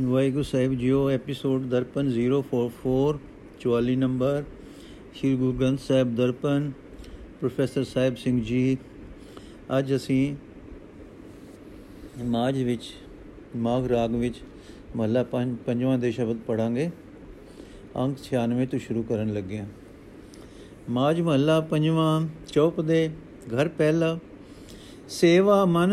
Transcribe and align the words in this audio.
ਵਾਹਿਗੁਰੂ 0.00 0.42
ਸਾਹਿਬ 0.42 0.72
JIO 0.74 1.10
episode 1.10 1.62
Darpan 1.62 2.08
044 2.10 3.18
44 3.60 3.94
number, 3.96 4.42
Shri 5.14 5.36
Guru 5.36 5.52
Granth 5.52 5.80
Sahib 5.80 6.14
Darpan, 6.16 6.72
professor 7.40 7.84
Sahib 7.84 8.16
Singh 8.16 8.42
ji. 8.44 8.76
ਅੱਜ 9.78 9.94
ਅਸੀਂ 9.96 10.36
ਮਾਝ 12.24 12.62
ਵਿੱਚ 12.62 12.92
ਮਾਘ 13.56 13.88
ਰਾਗ 13.88 14.14
ਵਿੱਚ 14.14 14.40
ਮਹੱਲਾ 14.96 15.22
ਪੰਜ, 15.22 15.56
ਪੰਜਵਾਂ 15.66 15.98
ਦੇ 15.98 16.10
ਸ਼ਬਦ 16.10 16.36
ਪੜਾਂਗੇ 16.46 16.90
ਅੰਕ 17.96 18.18
96 18.24 18.66
ਤੋਂ 18.66 18.78
ਸ਼ੁਰੂ 18.78 19.02
ਕਰਨ 19.02 19.32
ਲੱਗੇ 19.32 19.58
ਹਾਂ। 19.58 19.66
ਮਾਝ 20.90 21.20
ਮਹੱਲਾ 21.20 21.60
ਪੰਜਵਾਂ, 21.60 22.26
ਚੌਪ 22.52 22.80
ਦੇ 22.80 23.10
ਘਰ 23.54 23.68
ਪਹਿਲਾ, 23.68 24.18
ਸੇਵਾ 25.08 25.64
ਮਨ 25.64 25.92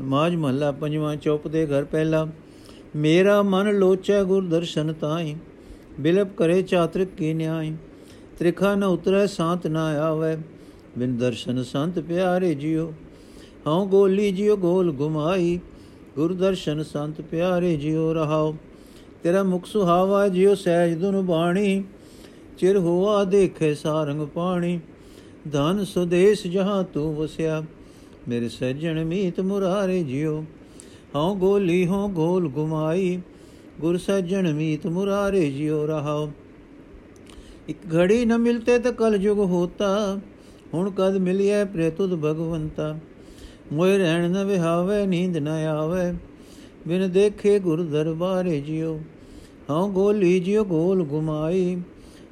ਮਾਝ 0.00 0.34
ਮਹੱਲਾ 0.34 0.72
ਪੰਜਵਾਂ 0.72 1.16
ਚੌਪ 1.16 1.48
ਦੇ 1.48 1.66
ਘਰ 1.66 1.84
ਪਹਿਲਾ, 1.84 2.26
ਮੇਰਾ 2.96 3.42
ਮਨ 3.42 3.78
ਲੋਚੈ 3.78 4.22
ਗੁਰ 4.24 4.44
ਦਰਸ਼ਨ 4.44 4.92
ਤਾਈ, 4.92 5.36
ਬਿਲਪ 6.00 6.28
ਕਰੇ 6.36 6.62
ਚਾਤ੍ਰਿਕ 6.62 7.08
ਕੀ 7.08 7.34
ਨਿਆਈ, 7.34 7.72
ਤ੍ਰਿਖਾ 8.38 8.74
ਨ 8.74 8.84
ਉਤਰੈ 8.84 9.26
ਸਾਤ 9.26 9.66
ਨਾ 9.66 9.86
ਆਵੇ, 10.00 10.36
ਬਿਨ 10.98 11.16
ਦਰਸ਼ਨ 11.16 11.62
ਸੰਤ 11.62 11.98
ਪਿਆਰੇ 11.98 12.54
ਜਿਉ, 12.54 12.92
ਹਉ 13.66 13.86
ਗੋਲੀ 13.86 14.30
ਜਿਉ 14.32 14.56
ਗੋਲ 14.56 14.92
ਗੁਮਾਈ, 14.92 15.60
ਗੁਰ 16.16 16.32
ਦਰਸ਼ਨ 16.32 16.82
ਸੰਤ 16.82 17.20
ਪਿਆਰੇ 17.20 17.76
ਜਿਉ 17.76 18.12
ਰਹਾਉ, 18.12 18.54
ਤੇਰਾ 19.22 19.42
ਮੁਖ 19.42 19.66
ਸੁਹਾਵਾ 19.66 20.28
ਜਿਉ 20.28 20.54
ਸਹਿਜ 20.54 20.98
ਦੁਨ 20.98 21.22
ਬਾਣੀ, 21.22 21.84
ਚਿਰ 22.58 22.76
ਹੋਆ 22.76 23.24
ਦੇਖੇ 23.24 23.74
ਸਾਰੰਗ 23.74 24.26
ਪਾਣੀ, 24.26 24.80
ਧਨ 25.52 25.84
ਸੁਦੇਸ਼ 25.84 26.46
ਜਹਾਂ 26.46 26.82
ਤੂੰ 26.84 27.14
ਵਸਿਆ 27.16 27.62
ਮੇਰੇ 28.28 28.48
ਸੱਜਣ 28.48 29.04
ਮੀਤ 29.04 29.40
ਮੁਰਾਰੇ 29.40 30.02
ਜਿਉ 30.02 30.44
ਹਉ 31.16 31.34
ਗੋਲੀ, 31.34 31.86
ਹਉ 31.86 32.08
ਗੋਲ 32.08 32.48
ਗੁਮਾਈ, 32.48 33.20
ਗੁਰ 33.80 33.96
ਸੱਜਣ 33.98 34.52
ਮੀਤ 34.52 34.86
ਮੁਰਾਰੇ 34.86 35.50
ਜਿਉ 35.50 35.86
ਰਹਾਉ 35.86 36.30
ਇਕ 37.68 37.76
ਘੜੀ 37.94 38.24
ਨ 38.24 38.38
ਮਿਲਤੇ 38.38 38.78
ਤ 38.78 38.88
ਕਲ 38.88 39.18
ਜੁਗ 39.18 39.38
ਹੋਤਾ, 39.38 40.20
ਹੁਣ 40.74 40.90
ਕਦ 40.90 41.16
ਮਿਲਿਐ 41.16 41.64
ਪ੍ਰੇਤੁਦ 41.64 42.14
ਭਗਵੰਤਾ। 42.14 42.98
ਮੋਇ 43.72 43.98
ਰਹਿਣ 43.98 44.30
ਨ 44.30 44.44
ਵਿਹਾਵੇ, 44.44 45.06
ਨੀਂਦ 45.06 45.36
ਨ 45.36 45.48
ਆਵੇ, 45.48 46.12
ਬਿਨ 46.88 47.10
ਦੇਖੇ 47.10 47.58
ਗੁਰ 47.58 47.82
ਦਰਬਾਰੇ 47.82 48.60
ਜਿਉ 48.60 49.00
ਹਉ 49.70 49.88
ਗੋਲੀ 49.88 50.40
ਜਿਉ 50.40 50.64
ਗੋਲ 50.64 51.02
ਗੁਮਾਈ, 51.04 51.82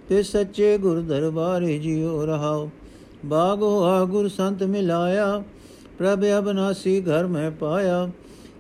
ਤੇ 0.09 0.23
ਸੱਚੇ 0.23 0.79
ਗੁਰ 0.79 1.01
ਦਰਬਾਰੇ 1.01 1.79
ਜਿਉ 1.79 2.27
ਰਹਾਉ 2.27 2.69
ਬਾਗੋ 3.27 3.83
ਆ 3.83 4.05
ਗੁਰ 4.05 4.29
ਸੰਤ 4.29 4.63
ਮਿਲਾਇਆ 4.63 5.43
ਪ੍ਰਭ 6.03 6.25
ਅਬਨਾਸੀ 6.39 7.01
ਘਰ 7.01 7.27
ਮੈਂ 7.27 7.51
ਪਾਇਆ, 7.51 8.11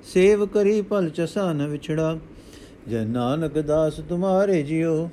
ਸੇਵ 0.05 0.47
ਕਰੀ 0.47 0.83
ਭਲ 0.83 1.09
ਚਸਾ 1.11 1.53
ਨ 1.53 1.67
ਵਿਛੜਾ। 1.67 2.19
ਜੈ 2.89 3.05
ਨਾਨਕ 3.05 3.59
ਦਾਸ 3.59 3.95
ਤੁਮਾਰੇ 3.95 4.63
ਜਿਉ, 4.63 5.09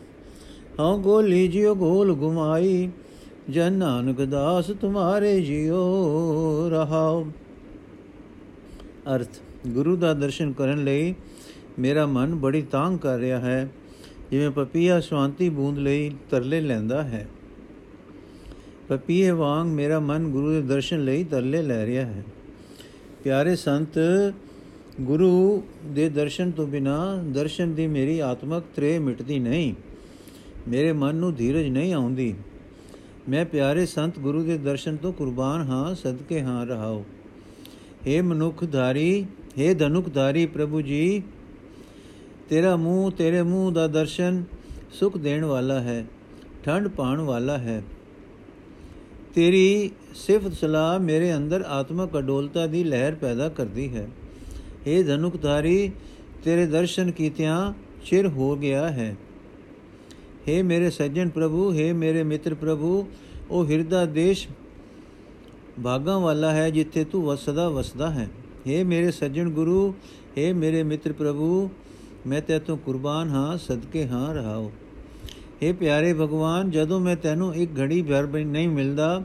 ਹਉ 0.80 0.98
ਗੋਲੀ 0.98 1.48
ਜਿਉ 1.48 1.76
ਗੋਲ 1.76 2.14
ਗੁਮਾਈ। 2.14 2.90
ਜਨ 3.50 3.74
ਨਾਨਕ 3.74 4.22
ਦਾਸ 4.22 4.68
ਤੁਮਾਰੇ 4.68 5.42
ਜਿਉ 5.42 6.70
ਰਹਾਉ। 6.70 7.26
ਅਰਥ, 9.16 9.40
ਗੁਰੂ 9.68 9.96
ਦਾ 9.96 10.14
ਦਰਸ਼ਨ 10.14 10.52
ਕਰਨ 10.52 10.84
ਲਈ 10.84 11.16
ਮੇਰਾ 11.80 12.06
ਮਨ 12.06 12.36
ਬੜੀ 12.36 12.62
ਤਾਂਗ 12.62 12.98
ਕਰ 12.98 13.18
ਰਿਹਾ 13.18 13.40
ਹੈ। 13.40 13.70
ਜਿਵੇਂ 14.32 14.50
ਪਪੀਆ 14.50 15.00
ਸ਼ਾਂਤੀ 15.00 15.50
ਬੂੰਦ 15.50 15.78
ਲਈ 15.78 16.12
ਤਰਲੇ 16.30 16.62
ਲੈਂਦਾ 16.62 17.04
ਹੈ। 17.04 17.28
ਪਪੀਏ 18.90 19.32
ਵਾਂਗ 19.32 19.68
ਮੇਰਾ 19.68 20.00
ਮਨ 20.00 20.28
ਗੁਰੂ 20.28 20.52
ਦੇ 20.52 20.62
ਦਰਸ਼ਨ 20.62 21.04
ਲਈ 21.06 21.24
ਤਰਲੇ 21.24 21.62
ਲੈ 21.62 21.86
ਰਿਹਾ 21.86 22.06
ਹੈ। 22.06 22.24
ਪਿਆਰੇ 23.24 23.56
ਸੰਤ, 23.56 24.00
ਗੁਰੂ 25.02 25.64
ਦੇ 25.86 26.08
ਦਰਸ਼ਨ 26.10 26.52
ਤੋਂ 26.52 26.66
ਬਿਨਾ 26.68 26.96
ਦਰਸ਼ਨ 27.34 27.74
ਦੀ 27.76 27.86
ਮੇਰੀ 27.88 28.20
ਆਤਮਕ 28.20 28.64
ਤ੍ਰੇ 28.76 28.98
ਮਿਟਦੀ 29.00 29.38
ਨਹੀਂ, 29.40 29.74
ਮੇਰੇ 30.68 30.94
ਮਨ 30.94 31.16
ਨੂੰ 31.16 31.34
ਧੀਰਜ 31.36 31.68
ਨਹੀਂ 31.68 31.94
ਆਉਂਦੀ। 31.94 32.34
ਮੈਂ 33.30 33.46
ਪਿਆਰੇ 33.46 33.86
ਸੰਤ, 33.86 34.18
ਗੁਰੂ 34.20 34.44
ਦੇ 34.44 34.58
ਦਰਸ਼ਨ 34.58 34.96
ਤੋਂ 34.96 35.12
ਕੁਰਬਾਨ 35.14 35.62
ਹਾਂ, 35.62 35.94
ਸਦਕੇ 35.96 36.42
ਹਾਂ 36.42 36.66
ਰਹਾਓ। 36.66 37.04
हे 38.08 38.24
ਮਨੁੱਖ 38.24 38.64
ਧਾਰੀ 38.66 39.26
हे 39.60 39.76
ਧਨੁਕ 39.78 40.10
ਧਾਰੀ 40.10 40.46
ਪ੍ਰਭੂ 40.46 40.82
ਜੀ, 40.82 41.22
ਤੇਰਾ 42.50 42.76
ਮੂੰਹ 42.76 43.12
ਤੇਰੇ 43.12 43.42
ਮੂੰਹ 43.44 43.72
ਦਾ 43.72 43.88
ਦਰਸ਼ਨ 43.90 44.44
ਸੁਖ 44.94 45.18
ਦੇਣ 45.18 45.46
ਵਾਲਾ 45.46 45.80
ਹੈ 45.80 46.06
ਠੰਡ 46.64 46.88
ਪਾਣ 46.88 47.22
ਵਾਲਾ 47.22 47.58
ਹੈ। 47.58 47.82
ਤੇਰੀ 49.39 49.91
ਸਿਫਤ 50.17 50.53
ਸਲਾਹ 50.53 50.99
ਮੇਰੇ 51.01 51.35
ਅੰਦਰ 51.37 51.65
ਆਤਮਕ 51.69 52.19
ਅਡੋਲਤਾ 52.19 52.67
ਦੀ 52.67 52.83
ਲਹਿਰ 52.85 53.15
ਪੈਦਾ 53.15 53.49
ਕਰਦੀ 53.49 53.89
ਹੈ 53.89 54.09
हे 54.87 55.03
ਧਨੁਕਧਾਰੀ 55.03 55.91
ਤੇਰੇ 56.45 56.67
ਦਰਸ਼ਨ 56.67 57.11
ਕੀਤਿਆਂ 57.11 57.73
ਚਿਰ 58.05 58.27
ਹੋ 58.29 58.55
ਗਿਆ 58.57 58.89
ਹੈ 58.91 59.15
हे 60.49 60.63
ਮੇਰੇ 60.65 60.91
ਸੱਜਣ 60.91 61.29
ਪ੍ਰਭੂ 61.29 61.71
हे 61.73 61.93
ਮੇਰੇ 61.95 62.23
ਮਿੱਤਰ 62.23 62.55
ਪ੍ਰਭੂ 62.55 63.07
ਉਹ 63.51 63.65
ਹਿਰਦਾ 63.67 64.05
ਦੇਸ਼ 64.07 64.47
ਭਾਗਾਂ 65.83 66.19
ਵਾਲਾ 66.21 66.53
ਹੈ 66.53 66.69
ਜਿੱਥੇ 66.71 67.05
ਤੂੰ 67.05 67.23
ਵਸਦਾ 67.25 67.69
ਵਸਦਾ 67.69 68.11
ਹੈ 68.11 68.29
हे 68.69 68.85
ਮੇਰੇ 68.85 69.11
ਸੱਜਣ 69.11 69.51
ਗੁਰੂ 69.51 69.93
हे 70.39 70.53
ਮੇਰੇ 70.55 70.83
ਮਿੱਤਰ 70.83 71.13
ਪ੍ਰਭੂ 71.13 71.69
ਮੈਂ 72.27 72.41
ਤੇ 72.43 72.59
ਤੋਂ 72.59 72.77
ਕੁਰਬਾਨ 72.77 73.29
ਹਾਂ 73.29 73.57
ਸਦਕੇ 73.59 74.07
ਹਾਂ 74.07 74.35
ਰਹਾਓ 74.35 74.71
हे 75.64 75.76
ਪਿਆਰੇ 75.76 76.14
ਭਗਵਾਨ, 76.14 76.70
ਜਦੋਂ 76.72 77.00
ਮੈਂ 77.00 77.16
ਤੈਨੂੰ 77.16 77.56
ਇੱਕ 77.56 77.72
ਘੜੀ 77.80 78.02
ਭਰ 78.02 78.26
ਵੀ 78.26 78.44
ਨਹੀਂ 78.44 78.68
ਮਿਲਦਾ, 78.70 79.24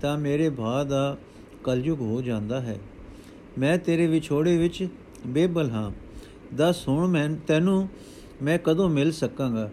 ਤਾਂ 0.00 0.18
ਮੇਰੇ 0.18 0.48
ਭਾ 0.50 0.84
ਦਾ 0.84 1.16
ਕਲਯੁਗ 1.64 2.00
ਹੋ 2.00 2.20
ਜਾਂਦਾ 2.22 2.60
ਹੈ। 2.60 2.78
ਮੈਂ 3.58 3.78
ਤੇਰੇ 3.78 4.06
ਵਿਛੋੜੇ 4.06 4.56
ਵਿੱਚ 4.58 4.88
ਬੇਬਲ 5.26 5.70
ਹਾਂ। 5.70 5.90
ਦੱਸ 6.54 6.88
ਹੁਣ 6.88 7.06
ਮੈਂ 7.06 7.28
ਤੈਨੂੰ 7.46 7.88
ਮੈਂ 8.42 8.58
ਕਦੋਂ 8.64 8.88
ਮਿਲ 8.88 9.12
ਸਕਾਂਗਾ? 9.12 9.70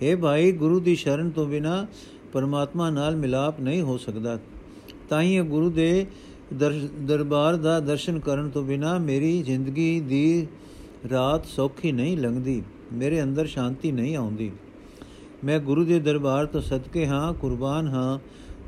हे 0.00 0.18
ਭਾਈ, 0.18 0.52
ਗੁਰੂ 0.52 0.80
ਦੀ 0.80 0.94
ਸ਼ਰਨ 0.96 1.30
ਤੋਂ 1.30 1.46
ਬਿਨਾ 1.46 1.86
ਪਰਮਾਤਮਾ 2.32 2.90
ਨਾਲ 2.90 3.16
ਮਿਲਾਪ 3.16 3.60
ਨਹੀਂ 3.60 3.82
ਹੋ 3.82 3.96
ਸਕਦਾ। 3.96 4.38
ਤਾਂ 5.08 5.22
ਹੀ 5.22 5.40
ਗੁਰੂ 5.40 5.70
ਦੇ 5.70 6.06
ਦਰਬਾਰ 7.00 7.56
ਦਾ 7.56 7.80
ਦਰਸ਼ਨ 7.80 8.18
ਕਰਨ 8.18 8.50
ਤੋਂ 8.50 8.62
ਬਿਨਾ 8.62 8.98
ਮੇਰੀ 8.98 9.42
ਜ਼ਿੰਦਗੀ 9.42 10.00
ਦੀ 10.00 10.46
ਰਾਤ 11.10 11.46
ਸੌਖੀ 11.46 11.92
ਨਹੀਂ 11.92 12.16
ਲੰਘਦੀ, 12.18 12.62
ਮੇਰੇ 12.92 13.22
ਅੰਦਰ 13.22 13.46
ਸ਼ਾਂਤੀ 13.46 13.92
ਨਹੀਂ 13.92 14.16
ਆਉਂਦੀ। 14.16 14.52
ਮੈਂ 15.44 15.60
ਗੁਰੂ 15.60 15.84
ਦੇ 15.84 16.00
ਦਰਬਾਰ 16.00 16.46
ਤੋਂ 16.46 16.60
ਸਦਕੇ 16.60 17.06
ਹਾਂ, 17.06 17.32
ਕੁਰਬਾਨ 17.34 17.88
ਹਾਂ, 17.88 18.18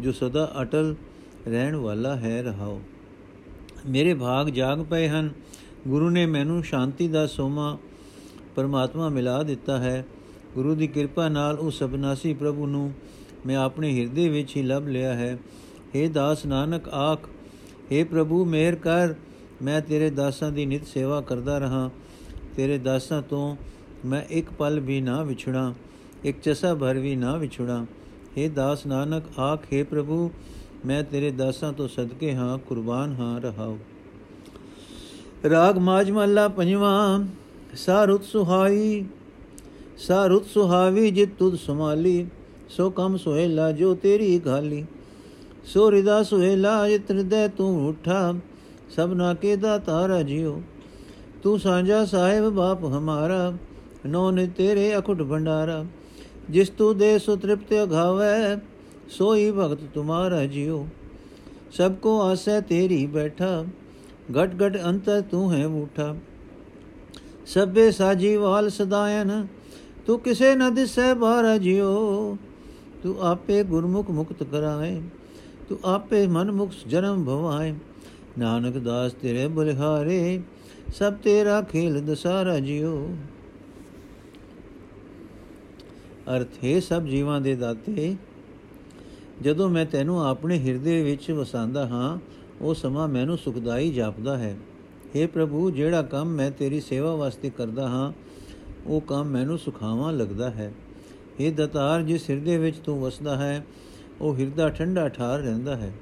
ਜੋ 0.02 0.12
ਸਦਾ 0.12 0.52
ਅਟਲ 0.62 0.94
ਰਹਿਣ 1.48 1.76
ਵਾਲਾ 1.76 2.16
ਹੈ, 2.16 2.42
ਰਹਾਓ। 2.42 2.80
ਮੇਰੇ 3.88 4.14
ਭਾਗ 4.14 4.46
ਜਾਗ 4.46 4.78
ਪਏ 4.78 5.08
ਹਨ। 5.08 5.30
ਗੁਰੂ 5.88 6.10
ਨੇ 6.10 6.26
ਮੈਨੂੰ 6.26 6.62
ਸ਼ਾਂਤੀ 6.62 7.08
ਦਾ 7.08 7.26
ਸੋਮਾ 7.26 7.78
ਪਰਮਾਤਮਾ 8.56 9.08
ਮਿਲਾ 9.08 9.42
ਦਿੱਤਾ 9.42 9.78
ਹੈ। 9.78 10.06
ਗੁਰੂ 10.54 10.74
ਦੀ 10.74 10.86
ਕਿਰਪਾ 10.86 11.28
ਨਾਲ 11.28 11.58
ਉਸ 11.58 11.82
ਅਬਨਾਸੀ 11.82 12.34
ਪ੍ਰਭੂ 12.34 12.66
ਨੂੰ 12.66 12.92
ਮੈਂ 13.46 13.56
ਆਪਣੇ 13.56 14.00
ਹਿਰਦੇ 14.00 14.28
ਵਿੱਚ 14.28 14.56
ਹੀ 14.56 14.62
ਲੱਭ 14.62 14.86
ਲਿਆ 14.86 15.14
ਹੈ। 15.14 15.38
हे 15.72 16.12
ਦਾਸ 16.12 16.46
ਨਾਨਕ, 16.46 16.88
ਆਖ 16.88 17.20
हे 17.92 18.08
ਪ੍ਰਭੂ, 18.08 18.44
ਮਿਹਰ 18.44 18.74
ਕਰ। 18.74 19.14
ਮੈਂ 19.62 19.80
ਤੇਰੇ 19.80 20.10
ਦਾਸਾਂ 20.10 20.52
ਦੀ 20.52 20.66
ਨਿਤ 20.66 20.86
ਸੇਵਾ 20.86 21.20
ਕਰਦਾ 21.20 21.58
ਰਹਾ। 21.58 21.90
ਤੇਰੇ 22.56 22.78
ਦਾਸਾਂ 22.78 23.22
ਤੋਂ 23.22 23.56
ਮੈਂ 24.06 24.22
ਇੱਕ 24.30 24.50
ਪਲ 24.50 24.80
ਵੀ 24.80 25.00
ਨਾ 25.00 25.22
ਵਿਛੜਾ 25.22 25.74
ਇੱਕ 26.24 26.40
ਚਸਾ 26.40 26.74
ਭਰ 26.74 26.94
ਵੀ 26.94 27.16
ਨਾ 27.16 27.36
ਵਿਛੜਾ। 27.36 27.86
हे 28.38 28.52
ਦਾਸ 28.52 28.86
ਨਾਨਕ, 28.86 29.38
ਆਖੇ 29.38 29.82
ਪ੍ਰਭੂ, 29.82 30.30
ਮੈਂ 30.86 31.02
ਤੇਰੇ 31.02 31.30
ਦਾਸਾਂ 31.30 31.72
ਤੋਂ 31.72 31.88
ਸਦਕੇ 31.88 32.34
ਹਾਂ, 32.34 32.58
ਕੁਰਬਾਨ 32.58 33.14
ਹਾਂ, 33.14 33.40
ਰਹਾਉ। 33.40 33.78
ਰਾਗ 35.50 35.78
ਮਾਜ 35.78 36.10
ਮਹੱਲਾ 36.10 36.48
ਪੰਜਵਾਂ, 36.48 37.24
ਸਾਰੁਤ 37.76 38.24
ਸੁਹਾਈ, 38.24 39.04
ਸਾਰੁਤ 39.98 40.46
ਸੁਹਾਵੀ, 40.46 41.10
ਜਿਤ 41.10 41.28
ਤੁਧ 41.38 41.54
ਸਮਾਲੀ 41.54 42.26
ਸੋ 42.68 42.90
ਕਮ 42.90 43.16
ਸੁਹੇਲਾ 43.16 43.72
ਜੋ 43.72 43.94
ਤੇਰੀ 43.94 44.40
ਘਾਲੀ 44.46 44.84
ਸੋ 45.64 45.90
ਰਿਦਾ 45.90 46.22
ਸੁਹੇਲਾ 46.22 46.88
ਜਿਤ 46.88 47.10
ਹਿਰਦੈ 47.10 47.48
ਤੂੰ 47.48 47.88
ਉਠਾ। 47.88 48.34
ਸਭਨਾ 48.90 49.34
ਕੇ 49.34 49.56
ਦਾਤਾਰਾ 49.56 50.22
ਜਿਉ। 50.22 50.62
ਤੂੰ 51.42 51.58
ਸਾਂਝਾ 51.58 52.04
ਸਾਹਿਬ, 52.04 52.48
ਬਾਪ 52.48 52.84
ਹਮਾਰਾ। 52.84 53.52
ਨੋ 54.06 54.30
ਨੇ 54.30 54.46
ਤੇਰੇ 54.46 54.98
ਅਖੁਟ 54.98 55.22
ਭੰਡਾਰਾ। 55.22 55.84
ਜਿਸ 56.50 56.70
ਤੂ 56.70 56.92
ਦੇ 56.94 57.18
ਸੋ 57.18 57.36
ਤ੍ਰਿਪਤ 57.36 57.72
ਅਘਾਵੈ 57.74 58.56
ਸੋਈ 59.08 59.50
ਭਗਤ 59.50 59.80
ਤੁਮਾਰਾ 59.94 60.44
ਜਿਉ 60.46 60.84
ਸਭ 61.72 61.94
ਕੋ 61.94 62.20
ਆਸੈ 62.22 62.60
ਤੇਰੀ 62.60 63.06
ਬੈਠਾ 63.06 63.64
ਘਟ 64.32 64.54
ਘਟ 64.62 64.76
ਅੰਤਰ 64.86 65.20
ਤੂੰ 65.20 65.52
ਹੈ 65.52 65.66
ਮੂਠਾ 65.68 66.14
ਸਭੇ 67.46 67.90
ਸਾਜੀ 67.90 68.36
ਵਾਲ 68.36 68.68
ਸਦਾਇਨ 68.70 69.46
ਤੂੰ 70.06 70.18
ਕਿਸੇ 70.20 70.54
ਨ 70.54 70.74
ਦਿਸੈ 70.74 71.12
ਬਾਹਰ 71.14 71.58
ਜਿਉ 71.58 72.36
ਤੂੰ 73.02 73.16
ਆਪੇ 73.22 73.62
ਗੁਰਮੁਖ 73.62 74.10
ਮੁਕਤ 74.10 74.42
ਕਰਾਏ 74.42 75.00
ਤੂੰ 75.68 75.78
ਆਪੇ 75.84 76.26
ਮਨ 76.26 76.50
ਮੁਕਤ 76.50 76.88
ਜਨਮ 76.88 77.24
ਭਵਾਏ 77.24 77.74
ਨਾਨਕ 78.38 78.78
ਦਾਸ 78.78 79.12
ਤੇਰੇ 79.12 79.46
ਬਲਿਹਾਰੇ 79.48 80.40
ਸਭ 80.94 81.14
ਤੇਰਾ 81.14 81.60
ਖੇਲ 81.62 82.00
ਦਸਾਰਾ 82.00 82.58
ਜਿਉ 82.58 82.96
ਅਰਥ 86.35 86.63
ਹੈ 86.63 86.79
ਸਭ 86.79 87.05
ਜੀਵਾਂ 87.05 87.39
ਦੇ 87.41 87.55
ਦਾਤੇ 87.55 88.15
ਜਦੋਂ 89.41 89.69
ਮੈਂ 89.69 89.85
ਤੈਨੂੰ 89.85 90.21
ਆਪਣੇ 90.21 90.57
ਹਿਰਦੇ 90.59 91.01
ਵਿੱਚ 91.03 91.29
ਵਸਾਂਦਾ 91.31 91.85
ਹਾਂ 91.87 92.17
ਉਹ 92.61 92.73
ਸਮਾਂ 92.73 93.07
ਮੈਨੂੰ 93.07 93.37
ਸੁਖਦਾਈ 93.37 93.91
ਜਾਪਦਾ 93.91 94.37
ਹੈ 94.37 94.55
हे 95.15 95.27
ਪ੍ਰਭੂ 95.27 95.69
ਜਿਹੜਾ 95.71 96.01
ਕੰਮ 96.01 96.35
ਮੈਂ 96.35 96.49
ਤੇਰੀ 96.51 96.79
ਸੇਵਾ 96.81 97.15
ਵਾਸਤੇ 97.15 97.49
ਕਰਦਾ 97.49 97.87
ਹਾਂ 97.87 98.11
ਉਹ 98.85 99.01
ਕੰਮ 99.01 99.29
ਮੈਨੂੰ 99.29 99.57
ਸੁਖਾਵਾਂ 99.57 100.11
ਲੱਗਦਾ 100.13 100.49
ਹੈ 100.49 100.71
हे 101.41 101.53
ਦਤਾਰ 101.53 102.01
ਜਿਸ 102.01 102.29
ਹਿਰਦੇ 102.29 102.57
ਵਿੱਚ 102.57 102.77
ਤੂੰ 102.77 102.99
ਵਸਦਾ 103.01 103.35
ਹੈ 103.37 103.63
ਉਹ 104.21 104.35
ਹਿਰਦਾ 104.35 104.69
ਠੰਡਾ 104.69 105.07
ਠਾਰ 105.09 105.39
ਰਹਿੰਦਾ 105.39 105.75
ਹੈ 105.75 105.93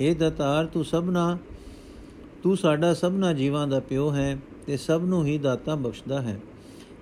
हे 0.00 0.14
ਦਤਾਰ 0.16 0.66
ਤੂੰ 0.66 0.84
ਸਭਨਾ 0.84 1.36
ਤੂੰ 2.42 2.56
ਸਾਡਾ 2.56 2.92
ਸਭਨਾ 2.94 3.32
ਜੀਵਾਂ 3.32 3.66
ਦਾ 3.66 3.80
ਪਿਓ 3.80 4.10
ਹੈ 4.12 4.36
ਤੇ 4.66 4.76
ਸਭ 4.76 5.04
ਨੂੰ 5.04 5.24
ਹੀ 5.26 5.38
ਦਾਤਾ 5.38 5.74
ਬਖਸ਼ਦਾ 5.74 6.20
ਹੈ 6.22 6.38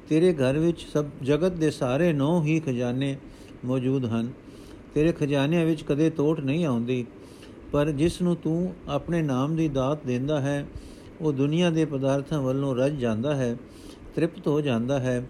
ਤੇਰੇ 0.10 0.34
ਘਰ 0.34 0.58
ਵਿੱਚ 0.58 0.86
ਸਭ 0.94 1.06
ਜਗਤ 1.24 1.52
ਦੇ 1.52 1.70
ਸਾਰੇ 1.72 2.12
ਨੌ 2.14 2.42
ਹੀ 2.44 2.60
ਖਜ਼ਾਨੇ 2.60 3.16
ਮੌਜੂਦ 3.66 4.06
ਹਨ। 4.06 4.32
ਤੇਰੇ 4.94 5.12
ਖਜ਼ਾਨਿਆਂ 5.12 5.66
ਵਿੱਚ 5.66 5.84
ਕਦੇ 5.84 6.10
ਤੋਟ 6.10 6.40
ਨਹੀਂ 6.40 6.66
ਆਉਂਦੀ, 6.66 7.06
ਪਰ 7.72 7.92
ਜਿਸ 7.92 8.22
ਨੂੰ 8.22 8.36
ਤੂੰ 8.36 8.74
ਆਪਣੇ 8.88 9.22
ਨਾਮ 9.22 9.56
ਦੀ 9.56 9.68
ਦਾਤ 9.68 10.06
ਦਿੰਦਾ 10.06 10.40
ਹੈ, 10.42 10.66
ਉਹ 11.22 11.34
ਦੁਨੀਆ 11.34 11.70
ਦੇ 11.70 11.86
ਪਦਾਰਥਾਂ 11.86 12.42
ਵੱਲੋਂ 12.42 12.76
ਰੱਜ 12.76 13.00
ਜਾਂਦਾ 13.00 13.36
ਹੈ, 13.36 13.56
ਤ੍ਰਿਪਤ 14.16 14.48
ਹੋ 14.48 14.60
ਜਾਂਦਾ 14.62 15.00
ਹੈ 15.00 15.22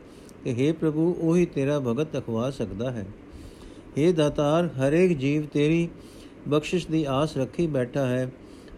ਕਿ 0.43 0.53
हे 0.53 0.73
ਪ੍ਰਭੂ, 0.79 1.13
ਉਹੀ 1.21 1.45
ਤੇਰਾ 1.45 1.79
ਭਗਤ 1.79 2.17
ਅਖਵਾ 2.17 2.49
ਸਕਦਾ 2.51 2.91
ਹੈ। 2.91 3.05
हे 3.97 4.13
ਦਾਤਾਰ, 4.13 4.69
ਹਰੇਕ 4.79 5.17
ਜੀਵ 5.17 5.45
ਤੇਰੀ 5.45 5.87
ਬਖਸ਼ਿਸ਼ 6.47 6.87
ਦੀ 6.87 7.05
ਆਸ 7.09 7.37
ਰੱਖੀ 7.37 7.67
ਬੈਠਾ 7.67 8.05
ਹੈ, 8.05 8.31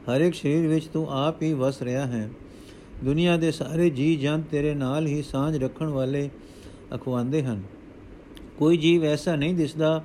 ਹਰੇਕ 0.08 0.36
ਸਰੀਰ 0.36 0.68
ਵਿੱਚ 0.68 0.86
ਤੂੰ 0.86 1.08
ਆਪ 1.10 1.42
ਹੀ 1.42 1.54
ਵਸ 1.54 1.82
ਰਿਹਾ 1.82 2.06
ਹੈ। 2.06 2.30
ਦੁਨੀਆ 3.06 3.38
ਦੇ 3.38 3.52
ਸਾਰੇ 3.52 3.90
ਜੀ 3.90 4.16
ਜਨ 4.16 4.42
ਤੇਰੇ 4.42 4.74
ਨਾਲ 4.74 5.08
ਹੀ 5.08 5.22
ਸਾਂਝ 5.22 5.58
ਰੱਖਣ 5.64 5.88
ਵਾਲੇ 5.88 6.30
ਅਖਵਾਉਂਦੇ 6.96 7.44
ਹਨ। 7.44 7.64
ਕੋਈ 8.58 8.78
ਜੀਵ 8.78 9.04
ਐਸਾ 9.04 9.36
ਨਹੀਂ 9.36 9.54
ਦਿਸਦਾ 9.54 10.04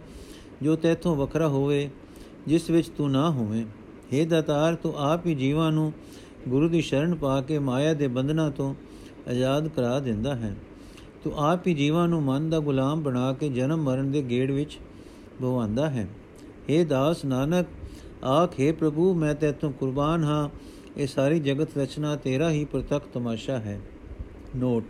ਜੋ 0.62 0.76
ਤੇਥੋਂ 0.76 1.16
ਵੱਖਰਾ 1.16 1.48
ਹੋਵੇ, 1.48 1.90
ਜਿਸ 2.46 2.70
ਵਿੱਚ 2.70 2.88
ਤੂੰ 2.88 3.10
ਨਾ 3.10 3.30
ਹੋਵੇਂ। 3.30 3.64
हे 4.12 4.28
ਦਾਤਾਰ, 4.28 4.74
ਤੂੰ 4.74 4.94
ਆਪ 4.98 5.26
ਹੀ 5.26 5.34
ਜੀਵਾਂ 5.34 5.72
ਨੂੰ 5.72 5.92
ਗੁਰੂ 6.48 6.68
ਦੀ 6.68 6.80
ਸ਼ਰਨ 6.80 7.14
ਪਾ 7.14 7.40
ਕੇ 7.40 7.58
ਮਾਇਆ 7.58 7.94
ਦੇ 7.94 8.08
ਬੰਧਨਾਂ 8.08 8.50
ਤੋਂ 8.50 8.74
ਆਜ਼ਾਦ 9.30 9.68
ਕਰਾ 9.68 10.00
ਦਿੰਦਾ 10.00 10.34
ਹੈ। 10.34 10.56
ਤੂੰ 11.24 11.32
ਆਪ 11.36 11.66
ਹੀ 11.66 11.74
ਜੀਵਾਂ 11.74 12.08
ਨੂੰ 12.08 12.22
ਮਨ 12.22 12.50
ਦਾ 12.50 12.58
ਗੁਲਾਮ 12.58 13.02
ਬਣਾ 13.02 13.32
ਕੇ 13.32 13.48
ਜਨਮ 13.48 13.82
ਮਰਨ 13.82 14.10
ਦੇ 14.10 14.22
ਗੇੜ 14.22 14.50
ਵਿੱਚ 14.50 14.78
ਭਵਾਉਂਦਾ 15.40 15.90
ਹੈ। 15.90 16.08
हे 16.68 16.86
ਦਾਸ 16.86 17.24
ਨਾਨਕ, 17.24 17.66
ਆਖੇ 18.24 18.72
ਪ੍ਰਭੂ, 18.72 19.14
ਮੈਂ 19.14 19.34
ਤੇਤੋਂ 19.34 19.72
ਕੁਰਬਾਨ 19.72 20.24
ਹਾਂ। 20.24 20.48
ਇਹ 20.96 21.06
ਸਾਰੀ 21.06 21.40
ਜਗਤ 21.40 21.78
ਰਚਨਾ 21.78 22.16
ਤੇਰਾ 22.16 22.50
ਹੀ 22.50 22.64
ਪ੍ਰਤੱਖ 22.64 23.04
ਤਮਾਸ਼ਾ 23.14 23.58
ਹੈ। 23.58 23.80
ਨੋਟ। 24.56 24.84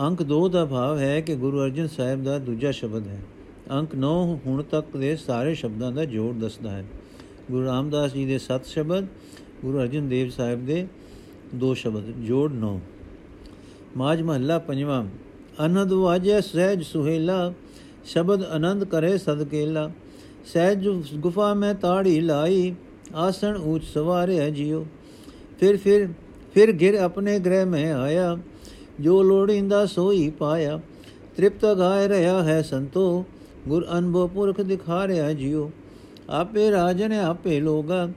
ਅੰਕ 0.00 0.22
2 0.22 0.48
ਦਾ 0.48 0.64
ਭਾਵ 0.64 0.98
ਹੈ 0.98 1.20
ਕਿ 1.20 1.34
ਗੁਰੂ 1.34 1.62
ਅਰਜਨ 1.64 1.86
ਸਾਹਿਬ 1.86 2.22
ਦਾ 2.24 2.38
ਦੂਜਾ 2.38 2.70
ਸ਼ਬਦ 2.70 3.06
ਹੈ। 3.06 3.20
ਅੰਕ 3.70 3.94
9 3.94 4.12
ਹੁਣ 4.46 4.62
ਤੱਕ 4.62 4.96
ਦੇ 4.96 5.16
ਸਾਰੇ 5.16 5.54
ਸ਼ਬਦਾਂ 5.54 5.92
ਦਾ 5.92 6.04
ਜੋੜ 6.04 6.34
ਦੱਸਦਾ 6.34 6.70
ਹੈ। 6.70 6.84
ਗੁਰੂ 7.50 7.66
ਰਾਮਦਾਸ 7.66 8.12
ਜੀ 8.12 8.24
ਦੇ 8.26 8.38
7 8.38 8.66
ਸ਼ਬਦ, 8.66 9.06
ਗੁਰੂ 9.62 9.78
ਅਰਜਨ 9.78 10.08
ਦੇਵ 10.08 10.28
ਸਾਹਿਬ 10.28 10.66
ਦੇ 10.66 10.86
ਦੋ 11.54 11.74
ਸ਼ਬਦ, 11.74 12.10
ਜੋੜ 12.26 12.52
9 12.52 12.78
ਮਾਜ 13.96 14.22
ਮਹੱਲਾ 14.22 14.58
ਪੰਜਵਾਂ, 14.58 15.04
ਅਨੰਦ 15.66 15.92
ਵਾਜੈ 15.92 16.40
ਸਹਿਜ 16.40 16.82
ਸੁਹੇਲਾ, 16.82 17.52
ਸ਼ਬਦ 18.04 18.44
ਆਨੰਦ 18.44 18.84
ਕਰੇ 18.84 19.18
ਸਦਕੇਲਾ। 19.18 19.90
ਸਹਿਜ 20.44 20.88
ਗੁਫਾ 21.14 21.52
ਮੈਂ 21.54 21.74
ਤਾੜੀ 21.74 22.20
ਲਾਈ 22.20 22.74
ਆਸਣ 23.14 23.56
ਉੱਚ 23.56 23.84
ਸਵਾਰਿਆ 23.84 24.50
ਜਿਉ। 24.50 24.86
ਫਿਰ 25.60 25.76
ਫਿਰ 25.76 26.08
ਫਿਰ 26.54 26.72
ਗਿਰ 26.72 26.94
ਆਪਣੇ 26.94 27.38
ਗ੍ਰਹਿ 27.38 27.64
ਮੈਂ 27.64 27.94
ਆਇਆ। 27.94 28.38
ਜੋ 29.00 29.22
ਲੋੜਿੰਦਾ 29.22 29.86
ਸੋਈ 29.86 30.30
ਪਾਇਆ। 30.30 30.80
ਤ੍ਰਿਪਤ 31.36 31.74
ਗਾਇ 31.78 32.08
ਰਹਾ 32.08 32.42
ਹੈ 32.42 32.62
ਸੰਤੋ। 32.62 33.24
ਗੁਰ 33.68 33.86
ਅਨਭੋ 33.98 34.26
ਪੁਰਖ 34.26 34.60
ਦਿਖਾ 34.60 35.06
ਰਿਹਾ 35.06 35.32
ਜਿਉ। 35.32 35.70
ਆਪੇ 36.30 36.70
ਰਾਜਨ 36.70 37.12
ਆਪੇ 37.12 37.60
ਲੋਗਾ। 37.60 38.08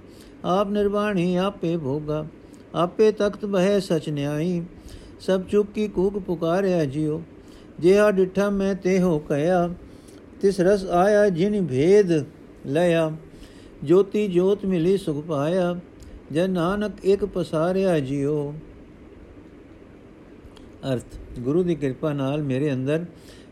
ਆਪ 0.45 0.69
ਨਿਰਵਾਣੀ 0.69 1.36
ਆਪੇ 1.36 1.77
ਭੋਗਾ। 1.77 2.25
ਆਪੇ 2.75 3.12
ਤਖਤ 3.12 3.45
ਬਹਿ 3.45 3.81
ਸਚ 3.81 4.09
ਨਿਆਈ। 4.09 4.63
ਸਭ 5.19 5.42
ਚੁੱਕ 5.42 5.71
ਕੀ 5.71 5.88
ਕੂਕ 5.88 6.19
ਪੁਕਾਰਿਆ 6.19 6.86
ਜਿਉ। 6.86 7.21
ਜਿਹਾ 7.80 8.12
ਡਿਠਾ 8.12 8.50
ਮੈਂ 8.50 8.75
ਤੇ 8.75 9.01
ਹੋ 9.01 9.19
ਕਹਿਆ। 9.19 9.69
ਤਿਸ 10.42 10.59
ਰਸ 10.59 10.86
ਆਇਆ 10.86 11.30
ਜਿਨ 11.30 11.68
ਭੇਦ 11.68 12.25
ਲਿਆ। 12.65 13.12
ਜੋਤੀ 13.86 14.28
ਜੋਤ 14.28 14.66
ਮਿਲੀ 14.66 14.98
ਸੁਖ 14.98 15.26
ਪਾਇਆ 15.26 15.80
ਜਨ 16.32 16.52
ਨਾਨਕ 16.52 16.92
ਇੱਕ 17.04 17.26
ਪਸਾਰਿਆ 17.26 18.00
ਜਿਉ। 18.00 18.54
ਅਰਥ, 20.94 21.40
ਗੁਰੂ 21.40 21.64
ਦੀ 21.64 21.76
ਕਿਰਪਾ 21.76 22.14
ਨਾਲ 22.14 22.44
ਮੇਰੇ 22.44 22.74
ਅੰਦਰ 22.74 23.06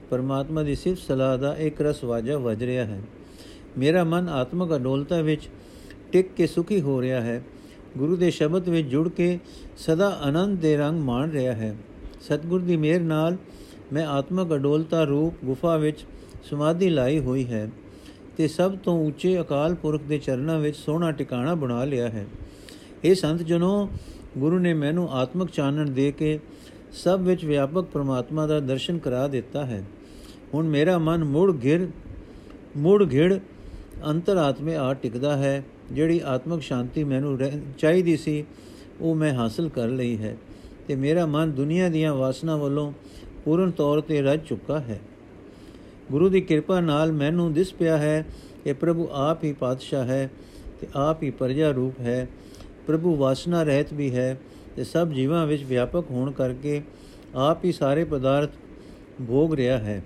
ਪਰਮਾਤਮਾ 0.09 0.63
ਦੀ 0.63 0.75
ਸਿਫਤ 0.75 1.01
ਸਲਾਹ 1.01 1.37
ਦਾ 1.37 1.55
ਇੱਕ 1.55 1.81
ਰਸ 1.81 2.03
ਵਾਜਾ 2.03 2.37
ਵਜ 2.37 2.63
ਰਿਹਾ 2.63 2.85
ਹੈ। 2.85 3.01
ਮੇਰਾ 3.77 4.03
ਮਨ 4.03 4.29
ਆਤਮਕ 4.29 4.75
ਅਡੋਲਤਾ 4.75 5.21
ਵਿੱਚ 5.21 5.49
ਟਿਕ 6.11 6.33
ਕੇ 6.33 6.47
ਸੁਖੀ 6.47 6.81
ਹੋ 6.81 7.01
ਰਿਹਾ 7.01 7.21
ਹੈ। 7.21 7.43
ਗੁਰੂ 7.97 8.15
ਦੇ 8.15 8.31
ਸ਼ਬਦ 8.31 8.69
ਵਿੱਚ 8.69 8.87
ਜੁੜ 8.87 9.09
ਕੇ 9.09 9.39
ਸਦਾ 9.77 10.09
ਆਨੰਦ 10.09 10.59
ਦੇ 10.59 10.77
ਰੰਗ 10.77 10.99
ਮਾਣ 10.99 11.31
ਰਿਹਾ 11.31 11.53
ਹੈ। 11.53 11.75
ਸਤਿਗੁਰ 12.21 12.61
ਦੀ 12.61 12.77
ਮਿਹਰ 12.77 13.01
ਨਾਲ 13.01 13.37
ਮੈਂ 13.93 14.07
ਆਤਮਕ 14.07 14.55
ਅਡੋਲਤਾ 14.55 15.03
ਰੂਪ 15.03 15.33
ਗੁਫਾ 15.45 15.77
ਵਿੱਚ 15.77 16.05
ਸਮਾਧੀ 16.49 16.89
ਲਾਈ 16.89 17.19
ਹੋਈ 17.19 17.45
ਹੈ। 17.45 17.69
ਤੇ 18.37 18.47
ਸਭ 18.47 18.75
ਤੋਂ 18.75 19.07
ਉੱਚੇ 19.07 19.39
ਅਕਾਲ 19.41 19.73
ਪੁਰਖ 19.75 20.01
ਦੇ 20.01 20.17
ਚਰਨਾਂ 20.17 20.59
ਵਿੱਚ 20.59 20.75
ਸੋਹਣਾ 20.75 21.11
ਟਿਕਾਣਾ 21.11 21.55
ਬਣਾ 21.55 21.83
ਲਿਆ 21.85 22.09
ਹੈ। 22.09 22.25
ਇਹ 23.03 23.15
ਸੰਤ 23.15 23.41
ਜਨੋ, 23.41 23.89
ਗੁਰੂ 24.37 24.59
ਨੇ 24.59 24.73
ਮੈਨੂੰ 24.73 25.09
ਆਤਮਿਕ 25.11 25.49
ਚਾਨਣ 25.49 25.89
ਦੇ 25.89 26.11
ਕੇ 26.11 26.39
ਸਭ 26.93 27.19
ਵਿੱਚ 27.23 27.45
ਵਿਆਪਕ 27.45 27.83
ਪ੍ਰਮਾਤਮਾ 27.83 28.47
ਦਾ 28.47 28.59
ਦਰਸ਼ਨ 28.59 28.97
ਕਰਾ 28.97 29.27
ਦਿੱਤਾ 29.27 29.65
ਹੈ। 29.65 29.83
ਹੁਣ 30.53 30.67
ਮੇਰਾ 30.67 30.97
ਮਨ 30.97 31.23
ਮੁੜ 31.23 31.51
ਘਿਰ, 31.63 31.87
ਮੁੜ 32.77 33.11
ਘਿੜ 33.11 33.39
ਅੰਤਰਾਤਮੇ 34.09 34.75
ਆ 34.75 34.93
ਟਿਕਦਾ 34.93 35.35
ਹੈ। 35.37 35.63
ਜਿਹੜੀ 35.91 36.21
ਆਤਮਿਕ 36.25 36.61
ਸ਼ਾਂਤੀ 36.61 37.03
ਮੈਨੂੰ 37.03 37.37
ਚਾਹੀਦੀ 37.77 38.17
ਸੀ, 38.17 38.45
ਉਹ 39.01 39.15
ਮੈਂ 39.15 39.33
ਹਾਸਲ 39.33 39.69
ਕਰ 39.69 39.87
ਲਈ 39.87 40.17
ਹੈ 40.17 40.37
ਤੇ 40.87 40.95
ਮੇਰਾ 40.95 41.25
ਮਨ 41.25 41.51
ਦੁਨੀਆ 41.51 41.89
ਦੀਆਂ 41.89 42.13
ਵਾਸਨਾ 42.15 42.55
ਵੱਲੋਂ 42.55 42.91
ਪੂਰਨ 43.45 43.71
ਤੌਰ 43.71 44.01
ਤੇ 44.01 44.21
ਰੱਜ 44.21 44.39
ਚੁੱਕਾ 44.41 44.79
ਹੈ। 44.79 44.99
ਗੁਰੂ 46.11 46.29
ਦੀ 46.29 46.41
ਕਿਰਪਾ 46.41 46.79
ਨਾਲ 46.79 47.11
ਮੈਨੂੰ 47.11 47.53
ਦਿਸ 47.53 47.73
ਪਿਆ 47.73 47.97
ਹੈ 47.97 48.25
ਕਿ 48.63 48.73
ਪ੍ਰਭੂ 48.73 49.09
ਆਪ 49.11 49.43
ਹੀ 49.43 49.53
ਪਾਤਸ਼ਾਹ 49.53 50.05
ਹੈ 50.05 50.31
ਤੇ 50.81 50.87
ਆਪ 50.95 51.23
ਹੀ 51.23 51.29
ਪਰਜਾ 51.29 51.71
ਰੂਪ 51.71 51.99
ਹੈ। 51.99 52.27
ਪ੍ਰਭੂ 52.87 53.15
ਵਾਸਨਾ 53.15 53.63
ਰਹਿਤ 53.63 53.93
ਵੀ 53.93 54.15
ਹੈ 54.15 54.39
ਤੇ 54.75 54.83
ਸਭ 54.83 55.09
ਜੀਵਾਂ 55.09 55.47
ਵਿੱਚ 55.47 55.63
ਵਿਆਪਕ 55.63 56.11
ਹੋਣ 56.11 56.31
ਕਰਕੇ 56.31 56.81
ਆਪ 57.35 57.65
ਹੀ 57.65 57.71
ਸਾਰੇ 57.71 58.03
ਪਦਾਰਥ 58.03 58.49
ਭੋਗ 59.27 59.53
ਰਿਹਾ 59.53 59.77
ਹੈ। 59.77 60.03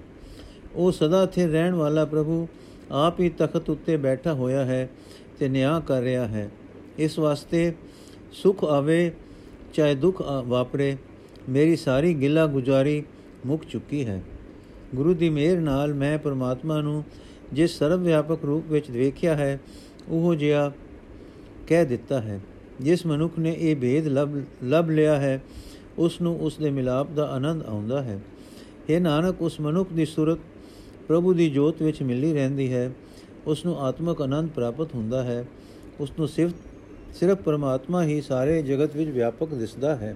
ਉਹ 0.76 0.92
ਸਦਾ 0.92 1.24
ਇੱਥੇ 1.24 1.48
ਰਹਿਣ 1.48 1.74
ਵਾਲਾ 1.74 2.06
ਪ੍ਰਭੂ 2.06 2.48
ਆਪ 2.92 3.20
ਹੀ 3.20 3.30
ਤਖਤ 3.30 3.70
ਉੱਤੇ 3.70 3.98
ਬੈਠਾ 3.98 4.34
ਹੋਇਆ 4.34 4.66
ਹੈ 4.66 4.90
ਤੇ 5.40 5.50
ਨਿਆਂ 5.50 5.82
ਕਰ 5.82 6.02
ਰਿਹਾ 6.02 6.28
ਹੈ। 6.28 6.50
ਇਸ 6.98 7.20
ਵਾਸਤੇ 7.20 7.74
ਸੁਖ 8.32 8.64
ਆਵੇ, 8.64 9.12
ਚਾਹੇ 9.74 9.96
ਦੁੱਖ 9.96 10.22
ਵਾਪਰੇ, 10.46 10.98
ਮੇਰੀ 11.50 11.76
ਸਾਰੀ 11.76 12.14
ਗਿਲਾ 12.14 12.46
ਗੁਜ਼ਾਰੀ 12.46 13.04
ਮੁੱਕ 13.46 13.64
ਚੁੱਕੀ 13.64 14.06
ਹੈ। 14.06 14.24
ਗੁਰੂ 14.96 15.14
ਦੀ 15.14 15.30
ਮਿਹਰ 15.30 15.60
ਨਾਲ 15.60 15.94
ਮੈਂ 15.94 16.18
ਪਰਮਾਤਮਾ 16.18 16.82
ਨੂੰ 16.82 17.04
ਜਿਸ 17.54 17.78
ਸਰਵ 17.78 18.04
ਵਿਆਪਕ 18.04 18.46
ਰੂਪ 18.46 18.72
ਵਿੱਚ 18.72 18.92
ਵੇਖਿਆ 18.92 19.36
ਹੈ, 19.36 19.60
ਉਹ 20.10 20.36
ਜਿਹਾ 20.36 20.72
ਕਹਿ 21.68 21.86
ਦਿੱਤਾ 21.86 22.22
ਹੈ। 22.22 22.40
ਜਿਸ 22.82 23.06
ਮਨੁੱਖ 23.06 23.40
ਨੇ 23.40 23.56
ਇਹ 23.60 23.76
ਭੇਦ 23.76 24.08
ਲਬ 24.08 24.44
ਲਬ 24.64 24.90
ਲਿਆ 24.90 25.16
ਹੈ, 25.16 25.44
ਉਸ 25.98 26.22
ਨੂੰ 26.22 26.40
ਉਸ 26.40 26.58
ਦੇ 26.58 26.70
ਮਿਲਾਪ 26.70 27.12
ਦਾ 27.12 27.26
ਆਨੰਦ 27.26 27.64
ਆਉਂਦਾ 27.64 28.04
ਹੈ। 28.04 28.20
ਇਹ 28.90 29.02
ਨਾਨਕ, 29.02 29.42
ਉਸ 29.42 29.60
ਮਨੁੱਖ 29.60 29.94
ਦੀ 29.94 30.06
ਸੂਰਤ 30.06 30.40
ਪ੍ਰਭੂ 31.08 31.34
ਦੀ 31.34 31.50
ਜੋਤ 31.50 31.82
ਵਿੱਚ 31.82 32.04
ਮਿਲਦੀ 32.04 32.34
ਰਹਿੰਦੀ 32.34 32.74
ਹੈ। 32.74 32.92
ਉਸ 33.48 33.66
ਨੂੰ 33.66 33.82
ਆਤਮਿਕ 33.82 34.22
ਆਨੰਦ 34.22 34.50
ਪ੍ਰਾਪਤ 34.50 34.96
ਹੁੰਦਾ 34.96 35.24
ਹੈ। 35.24 35.46
ਉਸ 36.00 36.12
ਨੂੰ 36.20 36.28
ਸਿਰਫ 36.28 36.52
ਸਿਰਫ 37.14 37.38
ਪਰਮਾਤਮਾ 37.38 38.04
ਹੀ 38.04 38.22
ਸਾਰੇ 38.22 38.62
ਜਗਤ 38.62 38.96
ਵਿੱਚ 38.96 39.10
ਵਿਆਪਕ 39.10 39.54
ਦਿਸਦਾ 39.54 39.96
ਹੈ। 39.96 40.16